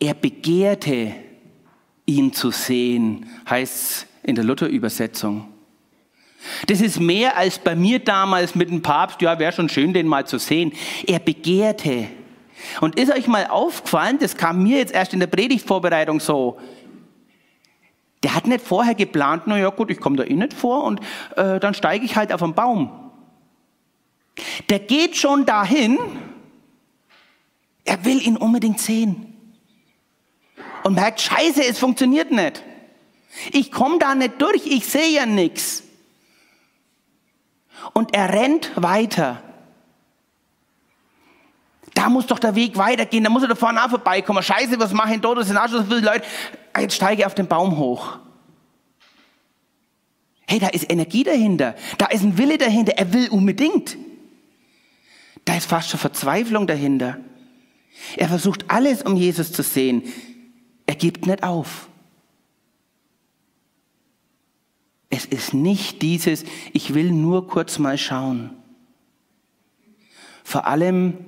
Er 0.00 0.14
begehrte 0.14 1.14
ihn 2.06 2.32
zu 2.32 2.50
sehen, 2.50 3.30
heißt 3.48 3.74
es 3.74 4.04
in 4.24 4.34
der 4.34 4.42
Luther-Übersetzung. 4.42 5.49
Das 6.66 6.80
ist 6.80 7.00
mehr 7.00 7.36
als 7.36 7.58
bei 7.58 7.74
mir 7.74 7.98
damals 7.98 8.54
mit 8.54 8.70
dem 8.70 8.82
Papst, 8.82 9.20
ja, 9.22 9.38
wäre 9.38 9.52
schon 9.52 9.68
schön, 9.68 9.92
den 9.92 10.06
mal 10.06 10.26
zu 10.26 10.38
sehen. 10.38 10.72
Er 11.06 11.18
begehrte. 11.18 12.08
Und 12.80 12.98
ist 12.98 13.12
euch 13.12 13.26
mal 13.26 13.46
aufgefallen, 13.46 14.18
das 14.18 14.36
kam 14.36 14.62
mir 14.62 14.78
jetzt 14.78 14.92
erst 14.92 15.12
in 15.12 15.20
der 15.20 15.26
Predigtvorbereitung 15.26 16.20
so, 16.20 16.58
der 18.22 18.34
hat 18.34 18.46
nicht 18.46 18.64
vorher 18.64 18.94
geplant, 18.94 19.44
na 19.46 19.58
ja 19.58 19.70
gut, 19.70 19.90
ich 19.90 19.98
komme 19.98 20.16
da 20.16 20.24
eh 20.24 20.34
nicht 20.34 20.52
vor 20.52 20.84
und 20.84 21.00
äh, 21.36 21.58
dann 21.58 21.72
steige 21.72 22.04
ich 22.04 22.16
halt 22.16 22.32
auf 22.32 22.42
einen 22.42 22.54
Baum. 22.54 23.10
Der 24.68 24.78
geht 24.78 25.16
schon 25.16 25.46
dahin, 25.46 25.98
er 27.84 28.04
will 28.04 28.20
ihn 28.20 28.36
unbedingt 28.36 28.78
sehen 28.78 29.34
und 30.84 30.94
merkt, 30.94 31.20
scheiße, 31.20 31.64
es 31.64 31.78
funktioniert 31.78 32.30
nicht. 32.30 32.62
Ich 33.52 33.72
komme 33.72 33.98
da 33.98 34.14
nicht 34.14 34.40
durch, 34.40 34.66
ich 34.66 34.86
sehe 34.86 35.10
ja 35.10 35.24
nichts. 35.24 35.84
Und 37.92 38.14
er 38.14 38.32
rennt 38.32 38.70
weiter. 38.76 39.42
Da 41.94 42.08
muss 42.08 42.26
doch 42.26 42.38
der 42.38 42.54
Weg 42.54 42.76
weitergehen, 42.76 43.24
da 43.24 43.30
muss 43.30 43.42
er 43.42 43.48
da 43.48 43.54
vorne 43.54 43.84
auch 43.84 43.90
vorbeikommen. 43.90 44.42
Scheiße, 44.42 44.78
was 44.78 44.92
mache 44.92 45.14
ich 45.14 45.20
da? 45.20 45.34
Das 45.34 45.48
sind 45.48 45.56
auch 45.56 45.68
schon 45.68 45.84
so 45.84 45.84
viele 45.84 46.00
Leute. 46.00 46.24
Jetzt 46.78 46.94
steige 46.94 47.22
ich 47.22 47.26
auf 47.26 47.34
den 47.34 47.46
Baum 47.46 47.76
hoch. 47.76 48.18
Hey, 50.46 50.58
da 50.58 50.68
ist 50.68 50.90
Energie 50.90 51.24
dahinter. 51.24 51.74
Da 51.98 52.06
ist 52.06 52.22
ein 52.22 52.38
Wille 52.38 52.58
dahinter. 52.58 52.92
Er 52.96 53.12
will 53.12 53.28
unbedingt. 53.28 53.96
Da 55.44 55.56
ist 55.56 55.66
fast 55.66 55.90
schon 55.90 56.00
Verzweiflung 56.00 56.66
dahinter. 56.66 57.18
Er 58.16 58.28
versucht 58.28 58.70
alles, 58.70 59.02
um 59.02 59.16
Jesus 59.16 59.52
zu 59.52 59.62
sehen. 59.62 60.02
Er 60.86 60.94
gibt 60.94 61.26
nicht 61.26 61.42
auf. 61.42 61.89
Es 65.10 65.24
ist 65.24 65.52
nicht 65.52 66.02
dieses, 66.02 66.44
ich 66.72 66.94
will 66.94 67.10
nur 67.10 67.48
kurz 67.48 67.80
mal 67.80 67.98
schauen. 67.98 68.50
Vor 70.44 70.66
allem, 70.66 71.18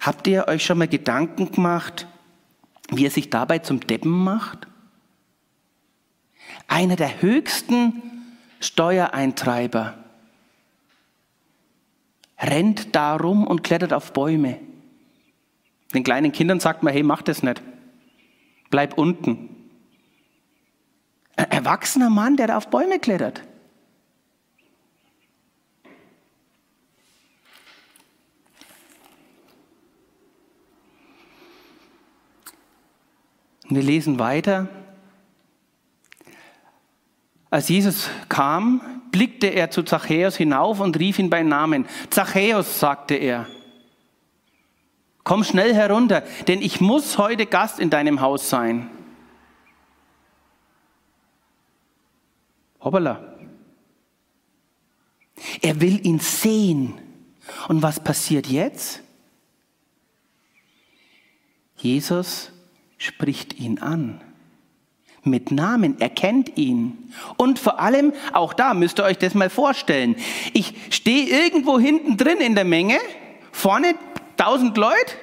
habt 0.00 0.26
ihr 0.26 0.48
euch 0.48 0.64
schon 0.64 0.78
mal 0.78 0.88
Gedanken 0.88 1.52
gemacht, 1.52 2.08
wie 2.90 3.06
er 3.06 3.10
sich 3.10 3.30
dabei 3.30 3.60
zum 3.60 3.80
Deppen 3.80 4.10
macht? 4.10 4.66
Einer 6.66 6.96
der 6.96 7.22
höchsten 7.22 8.02
Steuereintreiber 8.58 9.96
rennt 12.38 12.94
darum 12.96 13.46
und 13.46 13.62
klettert 13.62 13.92
auf 13.92 14.12
Bäume. 14.12 14.58
Den 15.94 16.04
kleinen 16.04 16.32
Kindern 16.32 16.58
sagt 16.58 16.82
man, 16.82 16.92
hey, 16.92 17.02
mach 17.02 17.22
das 17.22 17.42
nicht. 17.42 17.62
Bleib 18.70 18.98
unten. 18.98 19.59
Ein 21.40 21.50
erwachsener 21.50 22.10
Mann, 22.10 22.36
der 22.36 22.48
da 22.48 22.58
auf 22.58 22.68
Bäume 22.68 22.98
klettert. 22.98 23.42
wir 33.72 33.82
lesen 33.82 34.18
weiter. 34.18 34.68
Als 37.50 37.68
Jesus 37.68 38.10
kam, 38.28 38.80
blickte 39.12 39.46
er 39.46 39.70
zu 39.70 39.84
Zachäus 39.84 40.36
hinauf 40.36 40.80
und 40.80 40.98
rief 40.98 41.20
ihn 41.20 41.30
bei 41.30 41.42
Namen. 41.42 41.86
Zachäus, 42.10 42.80
sagte 42.80 43.14
er, 43.14 43.46
Komm 45.22 45.44
schnell 45.44 45.72
herunter, 45.72 46.22
denn 46.48 46.60
ich 46.60 46.80
muss 46.80 47.16
heute 47.16 47.46
Gast 47.46 47.78
in 47.78 47.88
deinem 47.88 48.20
Haus 48.20 48.50
sein. 48.50 48.90
Hoppala. 52.80 53.34
Er 55.62 55.80
will 55.80 56.04
ihn 56.06 56.18
sehen. 56.18 56.94
Und 57.68 57.82
was 57.82 58.00
passiert 58.00 58.46
jetzt? 58.46 59.02
Jesus 61.76 62.52
spricht 62.98 63.58
ihn 63.58 63.78
an. 63.78 64.20
Mit 65.22 65.50
Namen, 65.50 66.00
er 66.00 66.08
kennt 66.08 66.56
ihn. 66.56 67.12
Und 67.36 67.58
vor 67.58 67.80
allem, 67.80 68.12
auch 68.32 68.54
da 68.54 68.72
müsst 68.72 68.98
ihr 68.98 69.04
euch 69.04 69.18
das 69.18 69.34
mal 69.34 69.50
vorstellen. 69.50 70.16
Ich 70.54 70.74
stehe 70.90 71.28
irgendwo 71.28 71.78
hinten 71.78 72.16
drin 72.16 72.38
in 72.38 72.54
der 72.54 72.64
Menge, 72.64 72.98
vorne 73.52 73.94
tausend 74.36 74.76
Leute, 74.78 75.14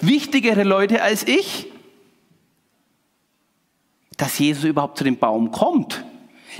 wichtigere 0.00 0.64
Leute 0.64 1.02
als 1.02 1.26
ich, 1.26 1.68
dass 4.16 4.38
Jesus 4.38 4.64
überhaupt 4.64 4.98
zu 4.98 5.04
dem 5.04 5.16
Baum 5.16 5.50
kommt. 5.50 6.04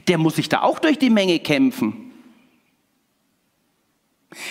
Der 0.08 0.18
muss 0.18 0.36
sich 0.36 0.48
da 0.48 0.62
auch 0.62 0.78
durch 0.78 0.98
die 0.98 1.10
Menge 1.10 1.38
kämpfen. 1.38 2.12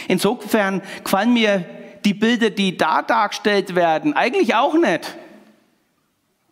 Insofern 0.07 0.81
gefallen 1.03 1.33
mir 1.33 1.65
die 2.05 2.13
Bilder, 2.13 2.50
die 2.50 2.77
da 2.77 3.01
dargestellt 3.01 3.75
werden, 3.75 4.13
eigentlich 4.13 4.55
auch 4.55 4.75
nicht. 4.75 5.17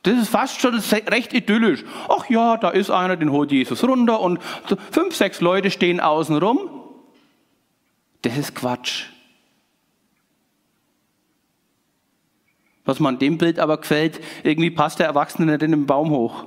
Das 0.04 0.18
ist 0.18 0.30
fast 0.30 0.60
schon 0.60 0.76
recht 0.76 1.32
idyllisch. 1.34 1.84
Ach 2.10 2.28
ja, 2.30 2.58
da 2.58 2.70
ist 2.70 2.90
einer, 2.90 3.18
den 3.18 3.32
holt 3.32 3.52
Jesus 3.52 3.84
runter 3.84 4.20
und 4.20 4.40
fünf, 4.92 5.16
sechs 5.16 5.42
Leute 5.42 5.70
stehen 5.70 6.00
außen 6.00 6.38
rum. 6.38 6.70
Das 8.24 8.38
ist 8.38 8.56
Quatsch. 8.56 9.11
Was 12.86 13.00
man 13.00 13.20
dem 13.20 13.38
Bild 13.38 13.60
aber 13.60 13.78
gefällt, 13.78 14.20
irgendwie 14.44 14.72
passt 14.72 15.00
der 15.00 15.08
Erwachsene 15.08 15.52
nicht 15.52 15.62
in 15.64 15.72
den 15.72 15.86
Baum 15.86 16.10
hoch. 16.10 16.46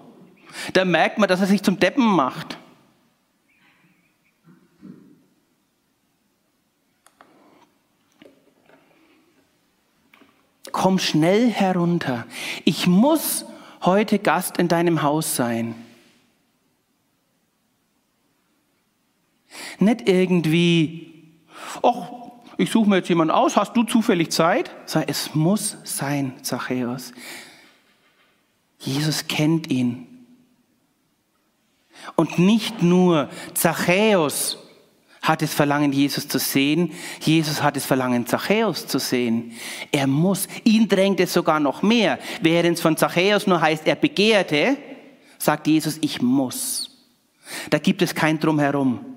Da 0.73 0.85
merkt 0.85 1.19
man, 1.19 1.29
dass 1.29 1.41
er 1.41 1.47
sich 1.47 1.63
zum 1.63 1.79
Deppen 1.79 2.05
macht. 2.05 2.59
komm 10.75 10.99
schnell 10.99 11.51
herunter. 11.51 12.27
Ich 12.65 12.87
muss 12.87 13.47
heute 13.83 14.19
Gast 14.19 14.59
in 14.59 14.69
deinem 14.69 15.03
Haus 15.03 15.37
sein. 15.37 15.75
Nicht 19.79 20.09
irgendwie, 20.09 21.33
ach, 21.83 22.24
ich 22.57 22.71
suche 22.71 22.89
mir 22.89 22.97
jetzt 22.97 23.09
jemanden 23.09 23.33
aus, 23.33 23.57
hast 23.57 23.77
du 23.77 23.85
zufällig 23.85 24.31
Zeit? 24.31 24.71
Sag, 24.87 25.09
es 25.09 25.35
muss 25.35 25.77
sein, 25.85 26.35
Zachäus. 26.43 27.13
Jesus 28.79 29.27
kennt 29.27 29.71
ihn. 29.71 30.07
Und 32.17 32.39
nicht 32.39 32.83
nur 32.83 33.29
Zachäus 33.55 34.59
hat 35.23 35.41
das 35.41 35.55
Verlangen, 35.55 35.93
Jesus 35.93 36.29
zu 36.29 36.39
sehen. 36.39 36.93
Jesus 37.21 37.63
hat 37.63 37.77
das 37.77 37.87
Verlangen, 37.87 38.27
Zachäus 38.27 38.87
zu 38.87 38.99
sehen. 38.99 39.53
Er 39.91 40.07
muss. 40.07 40.47
Ihn 40.65 40.87
drängt 40.87 41.19
es 41.19 41.33
sogar 41.33 41.61
noch 41.61 41.83
mehr. 41.83 42.19
Während 42.43 42.77
es 42.77 42.83
von 42.83 42.97
Zachäus 42.99 43.47
nur 43.47 43.61
heißt, 43.61 43.87
er 43.87 43.97
begehrte, 43.97 44.77
sagt 45.39 45.67
Jesus, 45.67 45.97
ich 46.03 46.21
muss. 46.21 46.91
Da 47.71 47.79
gibt 47.79 48.03
es 48.03 48.15
kein 48.15 48.39
Drumherum. 48.39 49.14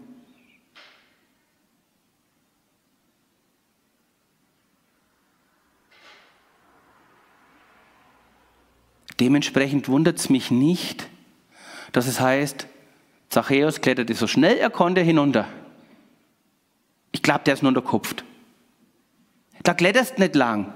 Dementsprechend 9.20 9.90
wundert 9.90 10.20
es 10.20 10.30
mich 10.30 10.52
nicht, 10.52 11.08
dass 11.92 12.08
es 12.08 12.20
heißt, 12.20 12.68
Zachäus 13.30 13.82
kletterte 13.82 14.14
so 14.14 14.28
schnell 14.28 14.58
er 14.58 14.70
konnte 14.70 15.02
hinunter. 15.02 15.48
Ich 17.12 17.22
glaube, 17.22 17.42
der 17.46 17.56
ist 17.56 17.64
nur 17.64 17.70
unterkupft. 17.70 18.24
Da 19.64 19.74
kletterst 19.74 20.20
nicht 20.20 20.36
lang. 20.36 20.74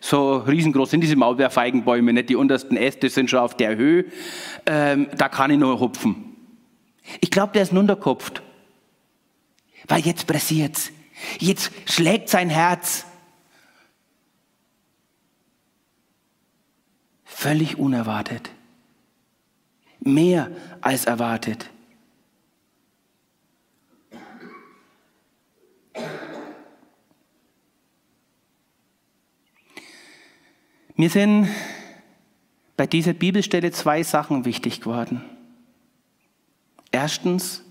So 0.00 0.36
riesengroß 0.36 0.90
sind 0.90 1.00
diese 1.00 1.16
Maulbeerfeigenbäume 1.16 2.12
nicht. 2.12 2.28
Die 2.28 2.36
untersten 2.36 2.76
Äste 2.76 3.08
sind 3.08 3.30
schon 3.30 3.38
auf 3.38 3.56
der 3.56 3.76
Höhe. 3.76 4.04
Ähm, 4.66 5.08
da 5.16 5.28
kann 5.28 5.50
ich 5.50 5.58
nur 5.58 5.78
hupfen. 5.80 6.36
Ich 7.20 7.30
glaube, 7.30 7.52
der 7.52 7.62
ist 7.62 7.72
nur 7.72 7.82
unterkupft. 7.82 8.42
Weil 9.88 10.00
jetzt 10.00 10.26
pressiert's. 10.26 10.90
Jetzt 11.38 11.70
schlägt 11.86 12.28
sein 12.28 12.50
Herz. 12.50 13.06
Völlig 17.42 17.76
unerwartet. 17.76 18.50
Mehr 19.98 20.48
als 20.80 21.06
erwartet. 21.06 21.68
Mir 30.94 31.10
sind 31.10 31.48
bei 32.76 32.86
dieser 32.86 33.12
Bibelstelle 33.12 33.72
zwei 33.72 34.04
Sachen 34.04 34.44
wichtig 34.44 34.80
geworden. 34.80 35.24
Erstens, 36.92 37.64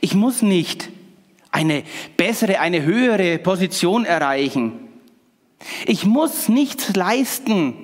ich 0.00 0.16
muss 0.16 0.42
nicht 0.42 0.90
eine 1.52 1.84
bessere, 2.16 2.58
eine 2.58 2.82
höhere 2.82 3.38
Position 3.38 4.04
erreichen. 4.04 4.91
Ich 5.86 6.04
muss 6.04 6.48
nichts 6.48 6.94
leisten, 6.94 7.74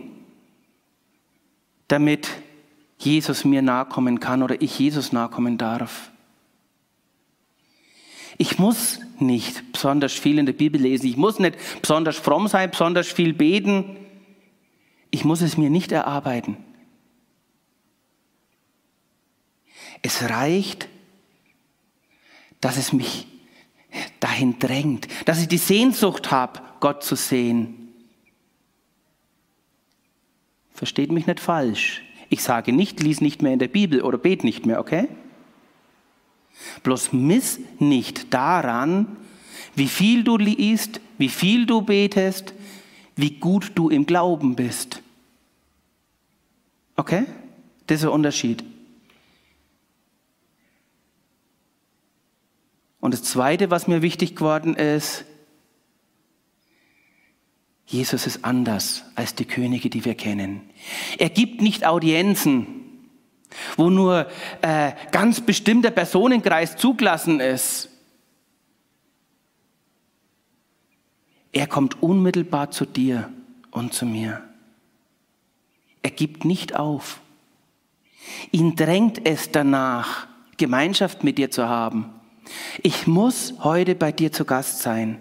damit 1.89 2.29
Jesus 2.99 3.45
mir 3.45 3.63
nahe 3.63 3.87
kommen 3.87 4.21
kann 4.21 4.43
oder 4.43 4.61
ich 4.61 4.79
Jesus 4.79 5.13
nahe 5.13 5.29
kommen 5.29 5.59
darf. 5.59 6.11
Ich 8.37 8.59
muss 8.59 9.01
nicht 9.19 9.73
besonders 9.73 10.13
viel 10.13 10.39
in 10.39 10.47
der 10.47 10.53
Bibel 10.53 10.81
lesen. 10.81 11.07
Ich 11.07 11.17
muss 11.17 11.39
nicht 11.39 11.57
besonders 11.83 12.17
fromm 12.17 12.47
sein, 12.47 12.71
besonders 12.71 13.09
viel 13.09 13.33
beten. 13.33 13.97
Ich 15.11 15.25
muss 15.25 15.41
es 15.41 15.57
mir 15.57 15.71
nicht 15.71 15.91
erarbeiten. 15.91 16.57
Es 20.03 20.29
reicht, 20.29 20.89
dass 22.61 22.77
es 22.77 22.93
mich 22.93 23.27
dahin 24.21 24.59
drängt, 24.59 25.09
dass 25.25 25.41
ich 25.41 25.49
die 25.49 25.59
Sehnsucht 25.59 26.31
habe, 26.31 26.61
Gott 26.81 27.03
zu 27.03 27.15
sehen. 27.15 27.89
Versteht 30.73 31.11
mich 31.11 31.27
nicht 31.27 31.41
falsch. 31.41 32.03
Ich 32.29 32.43
sage 32.43 32.73
nicht, 32.73 33.01
lies 33.01 33.21
nicht 33.21 33.43
mehr 33.43 33.53
in 33.53 33.59
der 33.59 33.69
Bibel 33.69 34.03
oder 34.03 34.19
bet 34.19 34.45
nicht 34.45 34.67
mehr, 34.67 34.81
okay? 34.81 35.09
Bloß 36.83 37.13
miss 37.13 37.61
nicht 37.79 38.33
daran, 38.35 39.17
wie 39.75 39.89
viel 39.89 40.25
du 40.25 40.37
liest, 40.37 41.01
wie 41.19 41.29
viel 41.29 41.67
du 41.67 41.83
betest, 41.83 42.55
wie 43.17 43.31
gut 43.31 43.73
du 43.75 43.89
im 43.89 44.07
Glauben 44.07 44.57
bist. 44.57 45.03
Okay? 46.97 47.27
Das 47.87 47.97
ist 47.97 48.03
der 48.03 48.13
Unterschied. 48.13 48.65
Und 53.01 53.15
das 53.15 53.23
Zweite, 53.23 53.71
was 53.71 53.87
mir 53.87 54.03
wichtig 54.03 54.37
geworden 54.37 54.75
ist, 54.75 55.25
Jesus 57.89 58.27
ist 58.27 58.45
anders 58.45 59.03
als 59.17 59.35
die 59.35 59.45
Könige, 59.45 59.91
die 59.91 60.05
wir 60.05 60.15
kennen. 60.15 60.71
Er 61.19 61.31
gibt 61.31 61.61
nicht 61.61 61.85
Audienzen 61.85 62.79
wo 63.77 63.91
nur 63.91 64.27
äh, 64.63 64.93
ganz 65.11 65.41
bestimmter 65.41 65.91
Personenkreis 65.91 66.77
zugelassen 66.77 67.41
ist. 67.41 67.89
Er 71.53 71.67
kommt 71.67 72.03
unmittelbar 72.03 72.71
zu 72.71 72.85
dir 72.85 73.31
und 73.71 73.95
zu 73.95 74.07
mir. 74.07 74.43
Er 76.03 76.11
gibt 76.11 76.45
nicht 76.45 76.77
auf. 76.77 77.21
Ihn 78.53 78.77
drängt 78.77 79.27
es 79.27 79.51
danach, 79.51 80.27
Gemeinschaft 80.57 81.25
mit 81.25 81.39
dir 81.39 81.51
zu 81.51 81.69
haben. 81.69 82.11
Ich 82.83 83.07
muss 83.07 83.55
heute 83.61 83.95
bei 83.95 84.13
dir 84.13 84.33
zu 84.33 84.45
Gast 84.45 84.81
sein. 84.81 85.19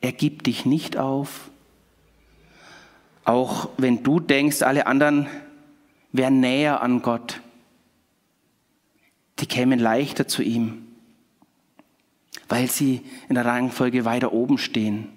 Er 0.00 0.12
gibt 0.12 0.46
dich 0.46 0.64
nicht 0.64 0.96
auf. 0.96 1.50
Auch 3.24 3.68
wenn 3.76 4.02
du 4.02 4.18
denkst, 4.18 4.62
alle 4.62 4.86
anderen 4.86 5.28
wären 6.12 6.40
näher 6.40 6.82
an 6.82 7.02
Gott, 7.02 7.40
die 9.38 9.46
kämen 9.46 9.78
leichter 9.78 10.26
zu 10.26 10.42
ihm, 10.42 10.86
weil 12.48 12.68
sie 12.68 13.02
in 13.28 13.34
der 13.34 13.44
Rangfolge 13.44 14.04
weiter 14.04 14.32
oben 14.32 14.58
stehen. 14.58 15.08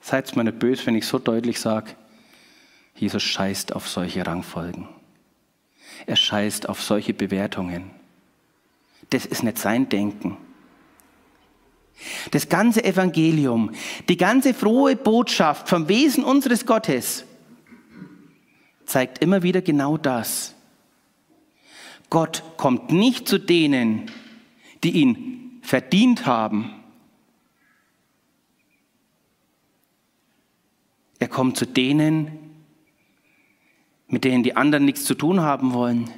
Seid 0.00 0.34
mir 0.36 0.44
nicht 0.44 0.58
böse, 0.58 0.86
wenn 0.86 0.94
ich 0.94 1.06
so 1.06 1.18
deutlich 1.18 1.60
sage, 1.60 1.94
Jesus 2.94 3.22
scheißt 3.22 3.74
auf 3.74 3.88
solche 3.88 4.26
Rangfolgen. 4.26 4.88
Er 6.06 6.16
scheißt 6.16 6.68
auf 6.68 6.82
solche 6.82 7.14
Bewertungen. 7.14 7.90
Das 9.10 9.26
ist 9.26 9.42
nicht 9.42 9.58
sein 9.58 9.88
Denken. 9.88 10.36
Das 12.30 12.48
ganze 12.48 12.84
Evangelium, 12.84 13.72
die 14.08 14.16
ganze 14.16 14.54
frohe 14.54 14.96
Botschaft 14.96 15.68
vom 15.68 15.88
Wesen 15.88 16.24
unseres 16.24 16.66
Gottes 16.66 17.24
zeigt 18.86 19.18
immer 19.22 19.42
wieder 19.42 19.62
genau 19.62 19.96
das. 19.96 20.54
Gott 22.10 22.42
kommt 22.56 22.90
nicht 22.90 23.28
zu 23.28 23.38
denen, 23.38 24.10
die 24.82 24.92
ihn 24.92 25.60
verdient 25.62 26.24
haben. 26.24 26.72
Er 31.18 31.28
kommt 31.28 31.56
zu 31.56 31.66
denen, 31.66 32.30
mit 34.06 34.24
denen 34.24 34.42
die 34.42 34.56
anderen 34.56 34.84
nichts 34.84 35.04
zu 35.04 35.14
tun 35.14 35.40
haben 35.40 35.74
wollen, 35.74 36.08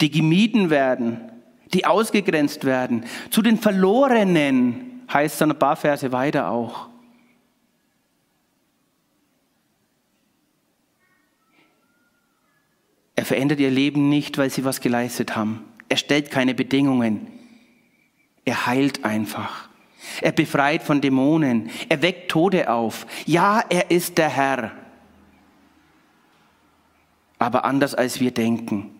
die 0.00 0.10
gemieden 0.10 0.70
werden, 0.70 1.20
die 1.72 1.84
ausgegrenzt 1.86 2.64
werden, 2.64 3.04
zu 3.30 3.42
den 3.42 3.58
Verlorenen, 3.58 4.87
heißt 5.12 5.40
dann 5.40 5.52
ein 5.52 5.58
paar 5.58 5.76
Verse 5.76 6.12
weiter 6.12 6.50
auch. 6.50 6.88
Er 13.16 13.24
verändert 13.24 13.58
ihr 13.58 13.70
Leben 13.70 14.08
nicht, 14.08 14.38
weil 14.38 14.48
sie 14.48 14.64
was 14.64 14.80
geleistet 14.80 15.34
haben. 15.34 15.64
Er 15.88 15.96
stellt 15.96 16.30
keine 16.30 16.54
Bedingungen. 16.54 17.26
Er 18.44 18.66
heilt 18.66 19.04
einfach. 19.04 19.68
Er 20.20 20.32
befreit 20.32 20.82
von 20.82 21.00
Dämonen. 21.00 21.70
Er 21.88 22.00
weckt 22.02 22.30
Tode 22.30 22.70
auf. 22.70 23.06
Ja, 23.26 23.64
er 23.68 23.90
ist 23.90 24.18
der 24.18 24.28
Herr. 24.28 24.70
Aber 27.38 27.64
anders 27.64 27.94
als 27.94 28.20
wir 28.20 28.30
denken. 28.30 28.90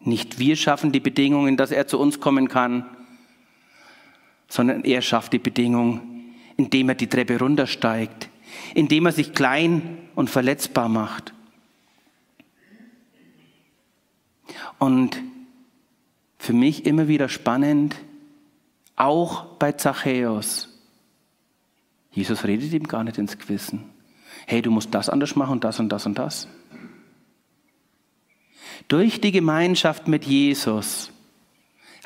Nicht 0.00 0.38
wir 0.38 0.56
schaffen 0.56 0.92
die 0.92 1.00
Bedingungen, 1.00 1.56
dass 1.56 1.70
er 1.70 1.86
zu 1.86 1.98
uns 1.98 2.20
kommen 2.20 2.48
kann, 2.48 2.95
sondern 4.48 4.84
er 4.84 5.02
schafft 5.02 5.32
die 5.32 5.38
Bedingung, 5.38 6.00
indem 6.56 6.90
er 6.90 6.94
die 6.94 7.08
Treppe 7.08 7.38
runtersteigt, 7.38 8.28
indem 8.74 9.06
er 9.06 9.12
sich 9.12 9.32
klein 9.32 9.98
und 10.14 10.30
verletzbar 10.30 10.88
macht. 10.88 11.34
Und 14.78 15.22
für 16.38 16.52
mich 16.52 16.86
immer 16.86 17.08
wieder 17.08 17.28
spannend, 17.28 17.96
auch 18.94 19.44
bei 19.56 19.72
Zachäus. 19.72 20.68
Jesus 22.12 22.44
redet 22.44 22.72
ihm 22.72 22.84
gar 22.84 23.04
nicht 23.04 23.18
ins 23.18 23.38
Gewissen. 23.38 23.90
Hey, 24.46 24.62
du 24.62 24.70
musst 24.70 24.94
das 24.94 25.08
anders 25.08 25.36
machen 25.36 25.52
und 25.52 25.64
das 25.64 25.80
und 25.80 25.88
das 25.90 26.06
und 26.06 26.18
das. 26.18 26.48
Durch 28.88 29.20
die 29.20 29.32
Gemeinschaft 29.32 30.08
mit 30.08 30.24
Jesus 30.24 31.10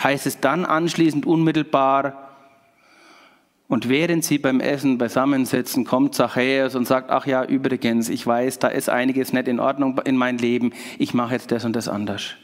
heißt 0.03 0.27
es 0.27 0.41
dann 0.41 0.65
anschließend 0.65 1.27
unmittelbar, 1.27 2.30
und 3.71 3.89
während 3.89 4.25
sie 4.25 4.39
beim 4.39 4.59
Essen 4.59 4.99
beisammensitzen, 4.99 5.85
kommt 5.85 6.17
Zachäus 6.17 6.75
und 6.75 6.89
sagt, 6.89 7.09
ach 7.09 7.25
ja, 7.25 7.45
übrigens, 7.45 8.09
ich 8.09 8.27
weiß, 8.27 8.59
da 8.59 8.67
ist 8.67 8.89
einiges 8.89 9.33
nicht 9.33 9.47
in 9.47 9.61
Ordnung 9.61 9.97
in 10.05 10.17
mein 10.17 10.39
Leben, 10.39 10.73
ich 10.99 11.15
mache 11.15 11.35
jetzt 11.35 11.53
das 11.53 11.65
und 11.65 11.77
das 11.77 11.87
anders. 11.87 12.35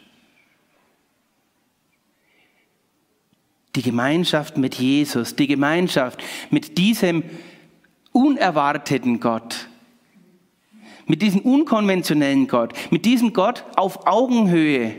Die 3.74 3.82
Gemeinschaft 3.82 4.56
mit 4.56 4.76
Jesus, 4.76 5.34
die 5.34 5.48
Gemeinschaft 5.48 6.22
mit 6.50 6.78
diesem 6.78 7.24
unerwarteten 8.12 9.18
Gott, 9.18 9.68
mit 11.06 11.22
diesem 11.22 11.40
unkonventionellen 11.40 12.46
Gott, 12.46 12.72
mit 12.92 13.04
diesem 13.04 13.32
Gott 13.32 13.64
auf 13.74 14.06
Augenhöhe, 14.06 14.94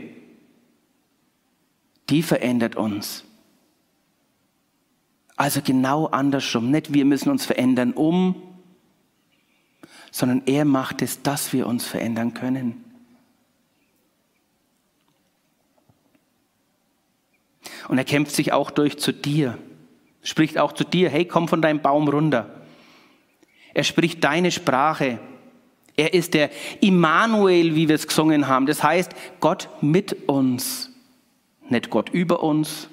die 2.10 2.22
verändert 2.22 2.76
uns. 2.76 3.24
Also 5.38 5.60
genau 5.62 6.06
andersrum. 6.06 6.72
Nicht 6.72 6.92
wir 6.92 7.04
müssen 7.04 7.30
uns 7.30 7.46
verändern 7.46 7.92
um, 7.92 8.34
sondern 10.10 10.42
er 10.46 10.64
macht 10.64 11.00
es, 11.00 11.22
dass 11.22 11.52
wir 11.52 11.68
uns 11.68 11.86
verändern 11.86 12.34
können. 12.34 12.84
Und 17.86 17.98
er 17.98 18.04
kämpft 18.04 18.34
sich 18.34 18.52
auch 18.52 18.72
durch 18.72 18.98
zu 18.98 19.12
dir. 19.12 19.56
Spricht 20.22 20.58
auch 20.58 20.72
zu 20.72 20.82
dir, 20.82 21.08
hey, 21.08 21.24
komm 21.24 21.46
von 21.46 21.62
deinem 21.62 21.82
Baum 21.82 22.08
runter. 22.08 22.62
Er 23.74 23.84
spricht 23.84 24.24
deine 24.24 24.50
Sprache. 24.50 25.20
Er 25.96 26.14
ist 26.14 26.34
der 26.34 26.50
Immanuel, 26.80 27.76
wie 27.76 27.86
wir 27.86 27.94
es 27.94 28.08
gesungen 28.08 28.48
haben. 28.48 28.66
Das 28.66 28.82
heißt, 28.82 29.12
Gott 29.38 29.68
mit 29.82 30.28
uns. 30.28 30.90
Nicht 31.68 31.90
Gott 31.90 32.08
über 32.10 32.42
uns. 32.42 32.88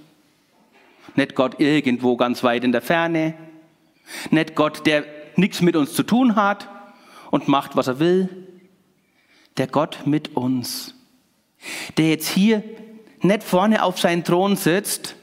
Nicht 1.16 1.36
Gott 1.36 1.60
irgendwo 1.60 2.18
ganz 2.18 2.44
weit 2.44 2.64
in 2.64 2.72
der 2.72 2.82
Ferne. 2.82 3.34
Nicht 4.30 4.56
Gott, 4.56 4.86
der 4.86 5.06
nichts 5.36 5.62
mit 5.62 5.76
uns 5.76 5.94
zu 5.94 6.04
tun 6.04 6.36
hat 6.36 6.70
und 7.32 7.48
macht, 7.48 7.76
was 7.76 7.88
er 7.88 8.00
will. 8.00 8.30
Der 9.58 9.68
Gott 9.68 10.06
mit 10.06 10.36
uns. 10.36 10.94
Der 11.98 12.10
jetzt 12.10 12.28
hier 12.28 12.64
nicht 13.22 13.44
vorne 13.44 13.84
auf 13.84 14.00
seinen 14.00 14.24
Thron 14.24 14.56
sitzt, 14.56 15.16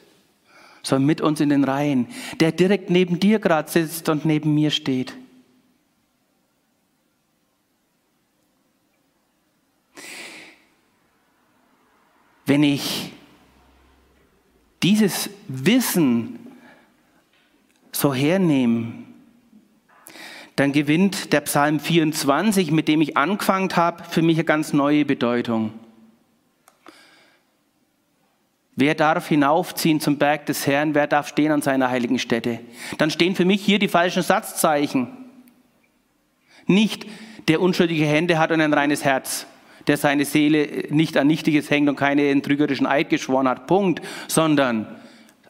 sondern 0.83 1.07
mit 1.07 1.20
uns 1.20 1.40
in 1.40 1.50
den 1.50 1.64
Reihen, 1.64 2.09
der 2.40 2.52
direkt 2.52 2.90
neben 2.90 3.20
dir 3.20 3.38
gerade 3.38 3.70
sitzt 3.70 4.09
und 4.09 4.24
neben 4.24 4.55
mir 4.55 4.70
steht. 4.70 5.14
Wenn 12.44 12.64
ich 12.64 13.12
dieses 14.82 15.30
Wissen 15.48 16.38
so 17.92 18.12
hernehme, 18.12 18.92
dann 20.56 20.72
gewinnt 20.72 21.32
der 21.32 21.40
Psalm 21.42 21.80
24, 21.80 22.70
mit 22.70 22.88
dem 22.88 23.00
ich 23.00 23.16
angefangen 23.16 23.74
habe, 23.74 24.04
für 24.04 24.22
mich 24.22 24.36
eine 24.36 24.44
ganz 24.44 24.72
neue 24.72 25.04
Bedeutung. 25.04 25.72
Wer 28.74 28.94
darf 28.94 29.28
hinaufziehen 29.28 30.00
zum 30.00 30.18
Berg 30.18 30.46
des 30.46 30.66
Herrn? 30.66 30.94
Wer 30.94 31.06
darf 31.06 31.28
stehen 31.28 31.52
an 31.52 31.62
seiner 31.62 31.90
heiligen 31.90 32.18
Stätte? 32.18 32.60
Dann 32.98 33.10
stehen 33.10 33.34
für 33.34 33.44
mich 33.44 33.62
hier 33.62 33.78
die 33.78 33.88
falschen 33.88 34.22
Satzzeichen. 34.22 35.08
Nicht 36.66 37.06
der 37.48 37.60
unschuldige 37.60 38.06
Hände 38.06 38.38
hat 38.38 38.50
und 38.50 38.60
ein 38.60 38.72
reines 38.72 39.04
Herz, 39.04 39.46
der 39.86 39.96
seine 39.96 40.24
Seele 40.24 40.86
nicht 40.90 41.16
an 41.16 41.26
Nichtiges 41.26 41.70
hängt 41.70 41.88
und 41.88 41.96
keinen 41.96 42.42
trügerischen 42.42 42.86
Eid 42.86 43.10
geschworen 43.10 43.48
hat. 43.48 43.66
Punkt. 43.66 44.02
Sondern 44.28 44.86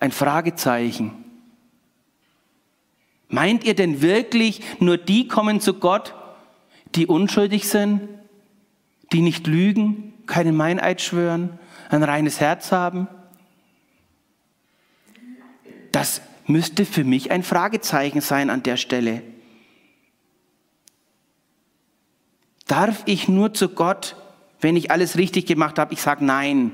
ein 0.00 0.12
Fragezeichen. 0.12 1.12
Meint 3.28 3.64
ihr 3.64 3.74
denn 3.74 4.02
wirklich, 4.02 4.60
nur 4.78 4.98
die 4.98 5.26
kommen 5.26 5.60
zu 5.60 5.74
Gott, 5.74 6.14
die 6.94 7.06
unschuldig 7.06 7.68
sind, 7.68 8.08
die 9.12 9.22
nicht 9.22 9.46
lügen, 9.46 10.12
keinen 10.26 10.54
Meineid 10.54 11.00
schwören, 11.00 11.58
ein 11.88 12.02
reines 12.02 12.40
Herz 12.40 12.72
haben? 12.72 13.08
Das 15.92 16.20
müsste 16.46 16.84
für 16.84 17.04
mich 17.04 17.30
ein 17.30 17.42
Fragezeichen 17.42 18.20
sein 18.20 18.50
an 18.50 18.62
der 18.62 18.76
Stelle. 18.76 19.22
Darf 22.66 23.02
ich 23.06 23.28
nur 23.28 23.54
zu 23.54 23.68
Gott, 23.68 24.16
wenn 24.62 24.76
ich 24.76 24.90
alles 24.90 25.18
richtig 25.18 25.46
gemacht 25.46 25.78
habe? 25.78 25.92
Ich 25.92 26.00
sage 26.00 26.24
nein. 26.24 26.72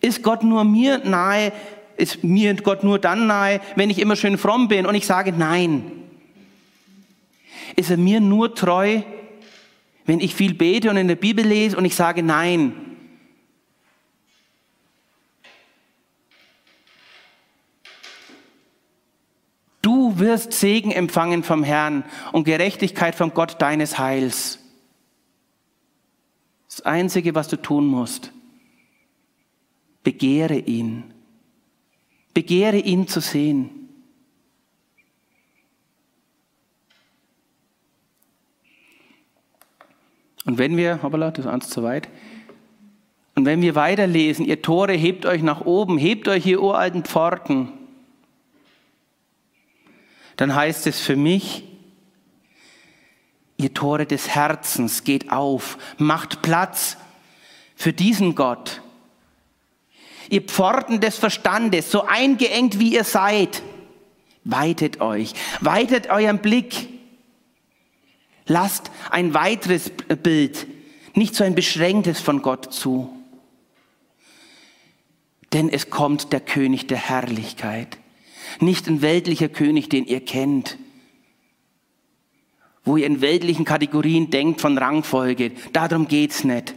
Ist 0.00 0.22
Gott 0.22 0.44
nur 0.44 0.64
mir 0.64 0.98
nahe? 0.98 1.52
Ist 1.96 2.22
mir 2.22 2.54
Gott 2.54 2.84
nur 2.84 2.98
dann 2.98 3.26
nahe, 3.26 3.60
wenn 3.76 3.90
ich 3.90 3.98
immer 3.98 4.16
schön 4.16 4.38
fromm 4.38 4.68
bin 4.68 4.86
und 4.86 4.94
ich 4.94 5.06
sage 5.06 5.32
nein? 5.32 5.90
Ist 7.76 7.90
er 7.90 7.96
mir 7.96 8.20
nur 8.20 8.54
treu, 8.54 9.02
wenn 10.04 10.20
ich 10.20 10.34
viel 10.34 10.54
bete 10.54 10.90
und 10.90 10.96
in 10.96 11.08
der 11.08 11.16
Bibel 11.16 11.44
lese 11.44 11.76
und 11.76 11.84
ich 11.84 11.94
sage 11.94 12.22
nein. 12.22 12.74
Du 19.80 20.18
wirst 20.18 20.52
Segen 20.52 20.92
empfangen 20.92 21.42
vom 21.42 21.64
Herrn 21.64 22.04
und 22.32 22.44
Gerechtigkeit 22.44 23.14
von 23.14 23.34
Gott 23.34 23.60
deines 23.60 23.98
Heils. 23.98 24.61
Das 26.72 26.80
Einzige, 26.86 27.34
was 27.34 27.48
du 27.48 27.60
tun 27.60 27.84
musst, 27.84 28.32
begehre 30.02 30.56
ihn. 30.56 31.04
Begehre 32.32 32.78
ihn 32.78 33.06
zu 33.06 33.20
sehen. 33.20 33.68
Und 40.46 40.56
wenn 40.56 40.78
wir, 40.78 41.02
hoppala, 41.02 41.30
das 41.30 41.44
ist 41.44 41.50
eins 41.50 41.68
zu 41.68 41.82
weit. 41.82 42.08
Und 43.34 43.44
wenn 43.44 43.60
wir 43.60 43.74
weiterlesen, 43.74 44.46
ihr 44.46 44.62
Tore, 44.62 44.94
hebt 44.94 45.26
euch 45.26 45.42
nach 45.42 45.66
oben, 45.66 45.98
hebt 45.98 46.26
euch, 46.26 46.46
ihr 46.46 46.62
uralten 46.62 47.04
Pforten, 47.04 47.68
dann 50.36 50.54
heißt 50.54 50.86
es 50.86 51.00
für 51.00 51.16
mich, 51.16 51.64
ihr 53.62 53.74
Tore 53.74 54.06
des 54.06 54.28
Herzens, 54.28 55.04
geht 55.04 55.30
auf, 55.30 55.78
macht 55.98 56.42
Platz 56.42 56.96
für 57.76 57.92
diesen 57.92 58.34
Gott. 58.34 58.82
Ihr 60.28 60.42
Pforten 60.42 61.00
des 61.00 61.18
Verstandes, 61.18 61.90
so 61.90 62.04
eingeengt 62.04 62.78
wie 62.78 62.94
ihr 62.94 63.04
seid, 63.04 63.62
weitet 64.44 65.00
euch, 65.00 65.34
weitet 65.60 66.08
euren 66.10 66.38
Blick 66.38 66.88
Lasst 68.46 68.90
ein 69.10 69.34
weiteres 69.34 69.90
Bild 69.90 70.66
nicht 71.14 71.34
so 71.34 71.44
ein 71.44 71.54
beschränktes 71.54 72.20
von 72.20 72.42
Gott 72.42 72.72
zu. 72.72 73.10
Denn 75.52 75.68
es 75.68 75.90
kommt 75.90 76.32
der 76.32 76.40
König 76.40 76.86
der 76.86 76.96
Herrlichkeit, 76.96 77.98
nicht 78.60 78.88
ein 78.88 79.02
weltlicher 79.02 79.48
König, 79.48 79.90
den 79.90 80.06
ihr 80.06 80.24
kennt, 80.24 80.78
wo 82.84 82.96
ihr 82.96 83.06
in 83.06 83.20
weltlichen 83.20 83.64
Kategorien 83.64 84.30
denkt 84.30 84.60
von 84.60 84.76
Rangfolge. 84.76 85.52
Darum 85.72 86.08
geht's 86.08 86.44
nicht. 86.44 86.74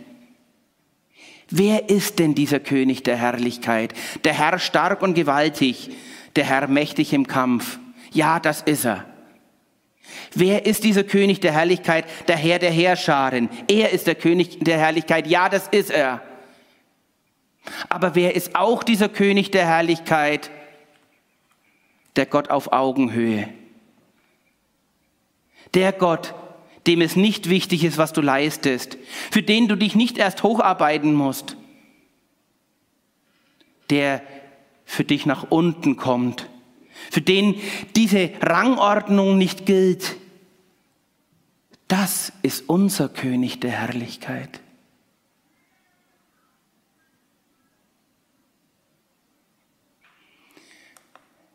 Wer 1.49 1.89
ist 1.89 2.19
denn 2.19 2.35
dieser 2.35 2.59
König 2.59 3.03
der 3.03 3.17
Herrlichkeit? 3.17 3.93
Der 4.23 4.33
Herr 4.33 4.59
stark 4.59 5.01
und 5.01 5.13
gewaltig, 5.13 5.91
der 6.35 6.45
Herr 6.45 6.67
mächtig 6.67 7.13
im 7.13 7.27
Kampf. 7.27 7.79
Ja, 8.11 8.39
das 8.39 8.61
ist 8.61 8.85
er. 8.85 9.05
Wer 10.33 10.65
ist 10.65 10.83
dieser 10.83 11.03
König 11.03 11.39
der 11.39 11.53
Herrlichkeit? 11.53 12.05
Der 12.27 12.37
Herr 12.37 12.59
der 12.59 12.71
Heerscharen. 12.71 13.49
Er 13.67 13.91
ist 13.91 14.07
der 14.07 14.15
König 14.15 14.59
der 14.59 14.77
Herrlichkeit. 14.77 15.27
Ja, 15.27 15.49
das 15.49 15.67
ist 15.67 15.91
er. 15.91 16.21
Aber 17.89 18.15
wer 18.15 18.35
ist 18.35 18.55
auch 18.55 18.83
dieser 18.83 19.09
König 19.09 19.51
der 19.51 19.65
Herrlichkeit? 19.65 20.51
Der 22.15 22.25
Gott 22.25 22.49
auf 22.49 22.71
Augenhöhe. 22.71 23.49
Der 25.75 25.91
Gott, 25.91 26.33
dem 26.87 27.01
es 27.01 27.15
nicht 27.15 27.49
wichtig 27.49 27.83
ist, 27.83 27.97
was 27.97 28.13
du 28.13 28.21
leistest, 28.21 28.97
für 29.31 29.43
den 29.43 29.67
du 29.67 29.75
dich 29.75 29.95
nicht 29.95 30.17
erst 30.17 30.43
hocharbeiten 30.43 31.13
musst, 31.13 31.57
der 33.89 34.21
für 34.85 35.03
dich 35.03 35.25
nach 35.25 35.51
unten 35.51 35.97
kommt, 35.97 36.49
für 37.11 37.21
den 37.21 37.59
diese 37.95 38.31
Rangordnung 38.41 39.37
nicht 39.37 39.65
gilt. 39.65 40.15
Das 41.87 42.31
ist 42.41 42.69
unser 42.69 43.09
König 43.09 43.59
der 43.59 43.71
Herrlichkeit. 43.71 44.61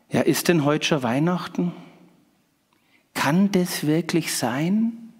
Ja, 0.09 0.21
ist 0.21 0.49
denn 0.49 0.65
heute 0.65 0.85
schon 0.85 1.03
Weihnachten? 1.03 1.73
Kann 3.21 3.51
das 3.51 3.85
wirklich 3.85 4.35
sein? 4.35 5.13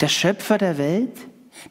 Der 0.00 0.08
Schöpfer 0.08 0.58
der 0.58 0.76
Welt, 0.76 1.16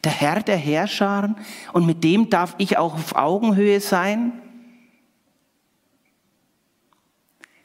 der 0.02 0.12
Herr 0.12 0.42
der 0.42 0.56
Herrscharen, 0.56 1.36
und 1.74 1.84
mit 1.84 2.02
dem 2.02 2.30
darf 2.30 2.54
ich 2.56 2.78
auch 2.78 2.94
auf 2.94 3.16
Augenhöhe 3.16 3.80
sein? 3.80 4.32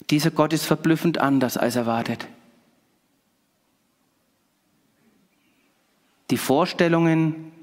Dieser 0.10 0.32
Gott 0.32 0.52
ist 0.52 0.66
verblüffend 0.66 1.18
anders 1.18 1.56
als 1.56 1.78
erwartet. 1.78 2.28
Die 6.30 6.36
Vorstellungen, 6.36 7.54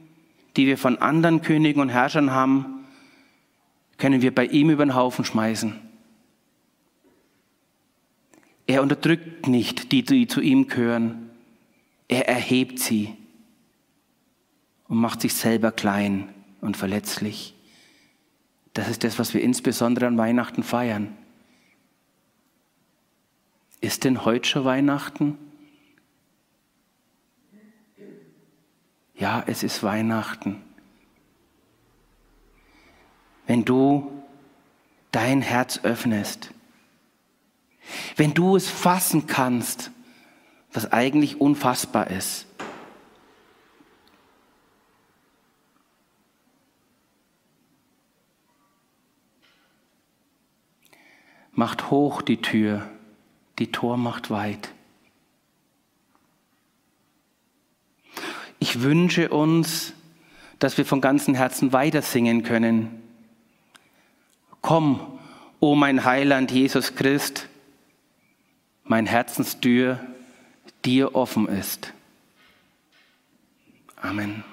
die 0.56 0.66
wir 0.66 0.78
von 0.78 0.96
anderen 1.02 1.42
Königen 1.42 1.82
und 1.82 1.90
Herrschern 1.90 2.30
haben, 2.30 2.86
können 3.98 4.22
wir 4.22 4.34
bei 4.34 4.46
ihm 4.46 4.70
über 4.70 4.86
den 4.86 4.94
Haufen 4.94 5.26
schmeißen. 5.26 5.85
Er 8.66 8.82
unterdrückt 8.82 9.46
nicht 9.46 9.92
die, 9.92 10.02
die 10.02 10.26
zu 10.26 10.40
ihm 10.40 10.66
gehören. 10.66 11.30
Er 12.08 12.28
erhebt 12.28 12.78
sie 12.78 13.16
und 14.88 14.98
macht 14.98 15.20
sich 15.20 15.34
selber 15.34 15.72
klein 15.72 16.28
und 16.60 16.76
verletzlich. 16.76 17.54
Das 18.74 18.88
ist 18.88 19.04
das, 19.04 19.18
was 19.18 19.34
wir 19.34 19.40
insbesondere 19.40 20.06
an 20.06 20.18
Weihnachten 20.18 20.62
feiern. 20.62 21.16
Ist 23.80 24.04
denn 24.04 24.24
heute 24.24 24.48
schon 24.48 24.64
Weihnachten? 24.64 25.38
Ja, 29.14 29.42
es 29.46 29.62
ist 29.62 29.82
Weihnachten. 29.82 30.62
Wenn 33.46 33.64
du 33.64 34.10
dein 35.10 35.40
Herz 35.40 35.80
öffnest, 35.84 36.52
wenn 38.16 38.34
du 38.34 38.56
es 38.56 38.68
fassen 38.68 39.26
kannst, 39.26 39.90
was 40.72 40.92
eigentlich 40.92 41.40
unfassbar 41.40 42.10
ist. 42.10 42.46
Macht 51.52 51.90
hoch 51.90 52.20
die 52.20 52.42
Tür, 52.42 52.86
die 53.58 53.72
Tor 53.72 53.96
macht 53.96 54.30
weit. 54.30 54.68
Ich 58.58 58.82
wünsche 58.82 59.30
uns, 59.30 59.94
dass 60.58 60.76
wir 60.76 60.84
von 60.84 61.00
ganzem 61.00 61.34
Herzen 61.34 61.72
weiter 61.72 62.02
singen 62.02 62.42
können. 62.42 63.02
Komm, 64.60 65.00
o 65.60 65.72
oh 65.72 65.74
mein 65.74 66.04
Heiland 66.04 66.50
Jesus 66.50 66.94
Christ, 66.94 67.48
mein 68.88 69.06
Herzenstür 69.06 70.00
dir 70.84 71.14
offen 71.14 71.48
ist. 71.48 71.92
Amen. 73.96 74.44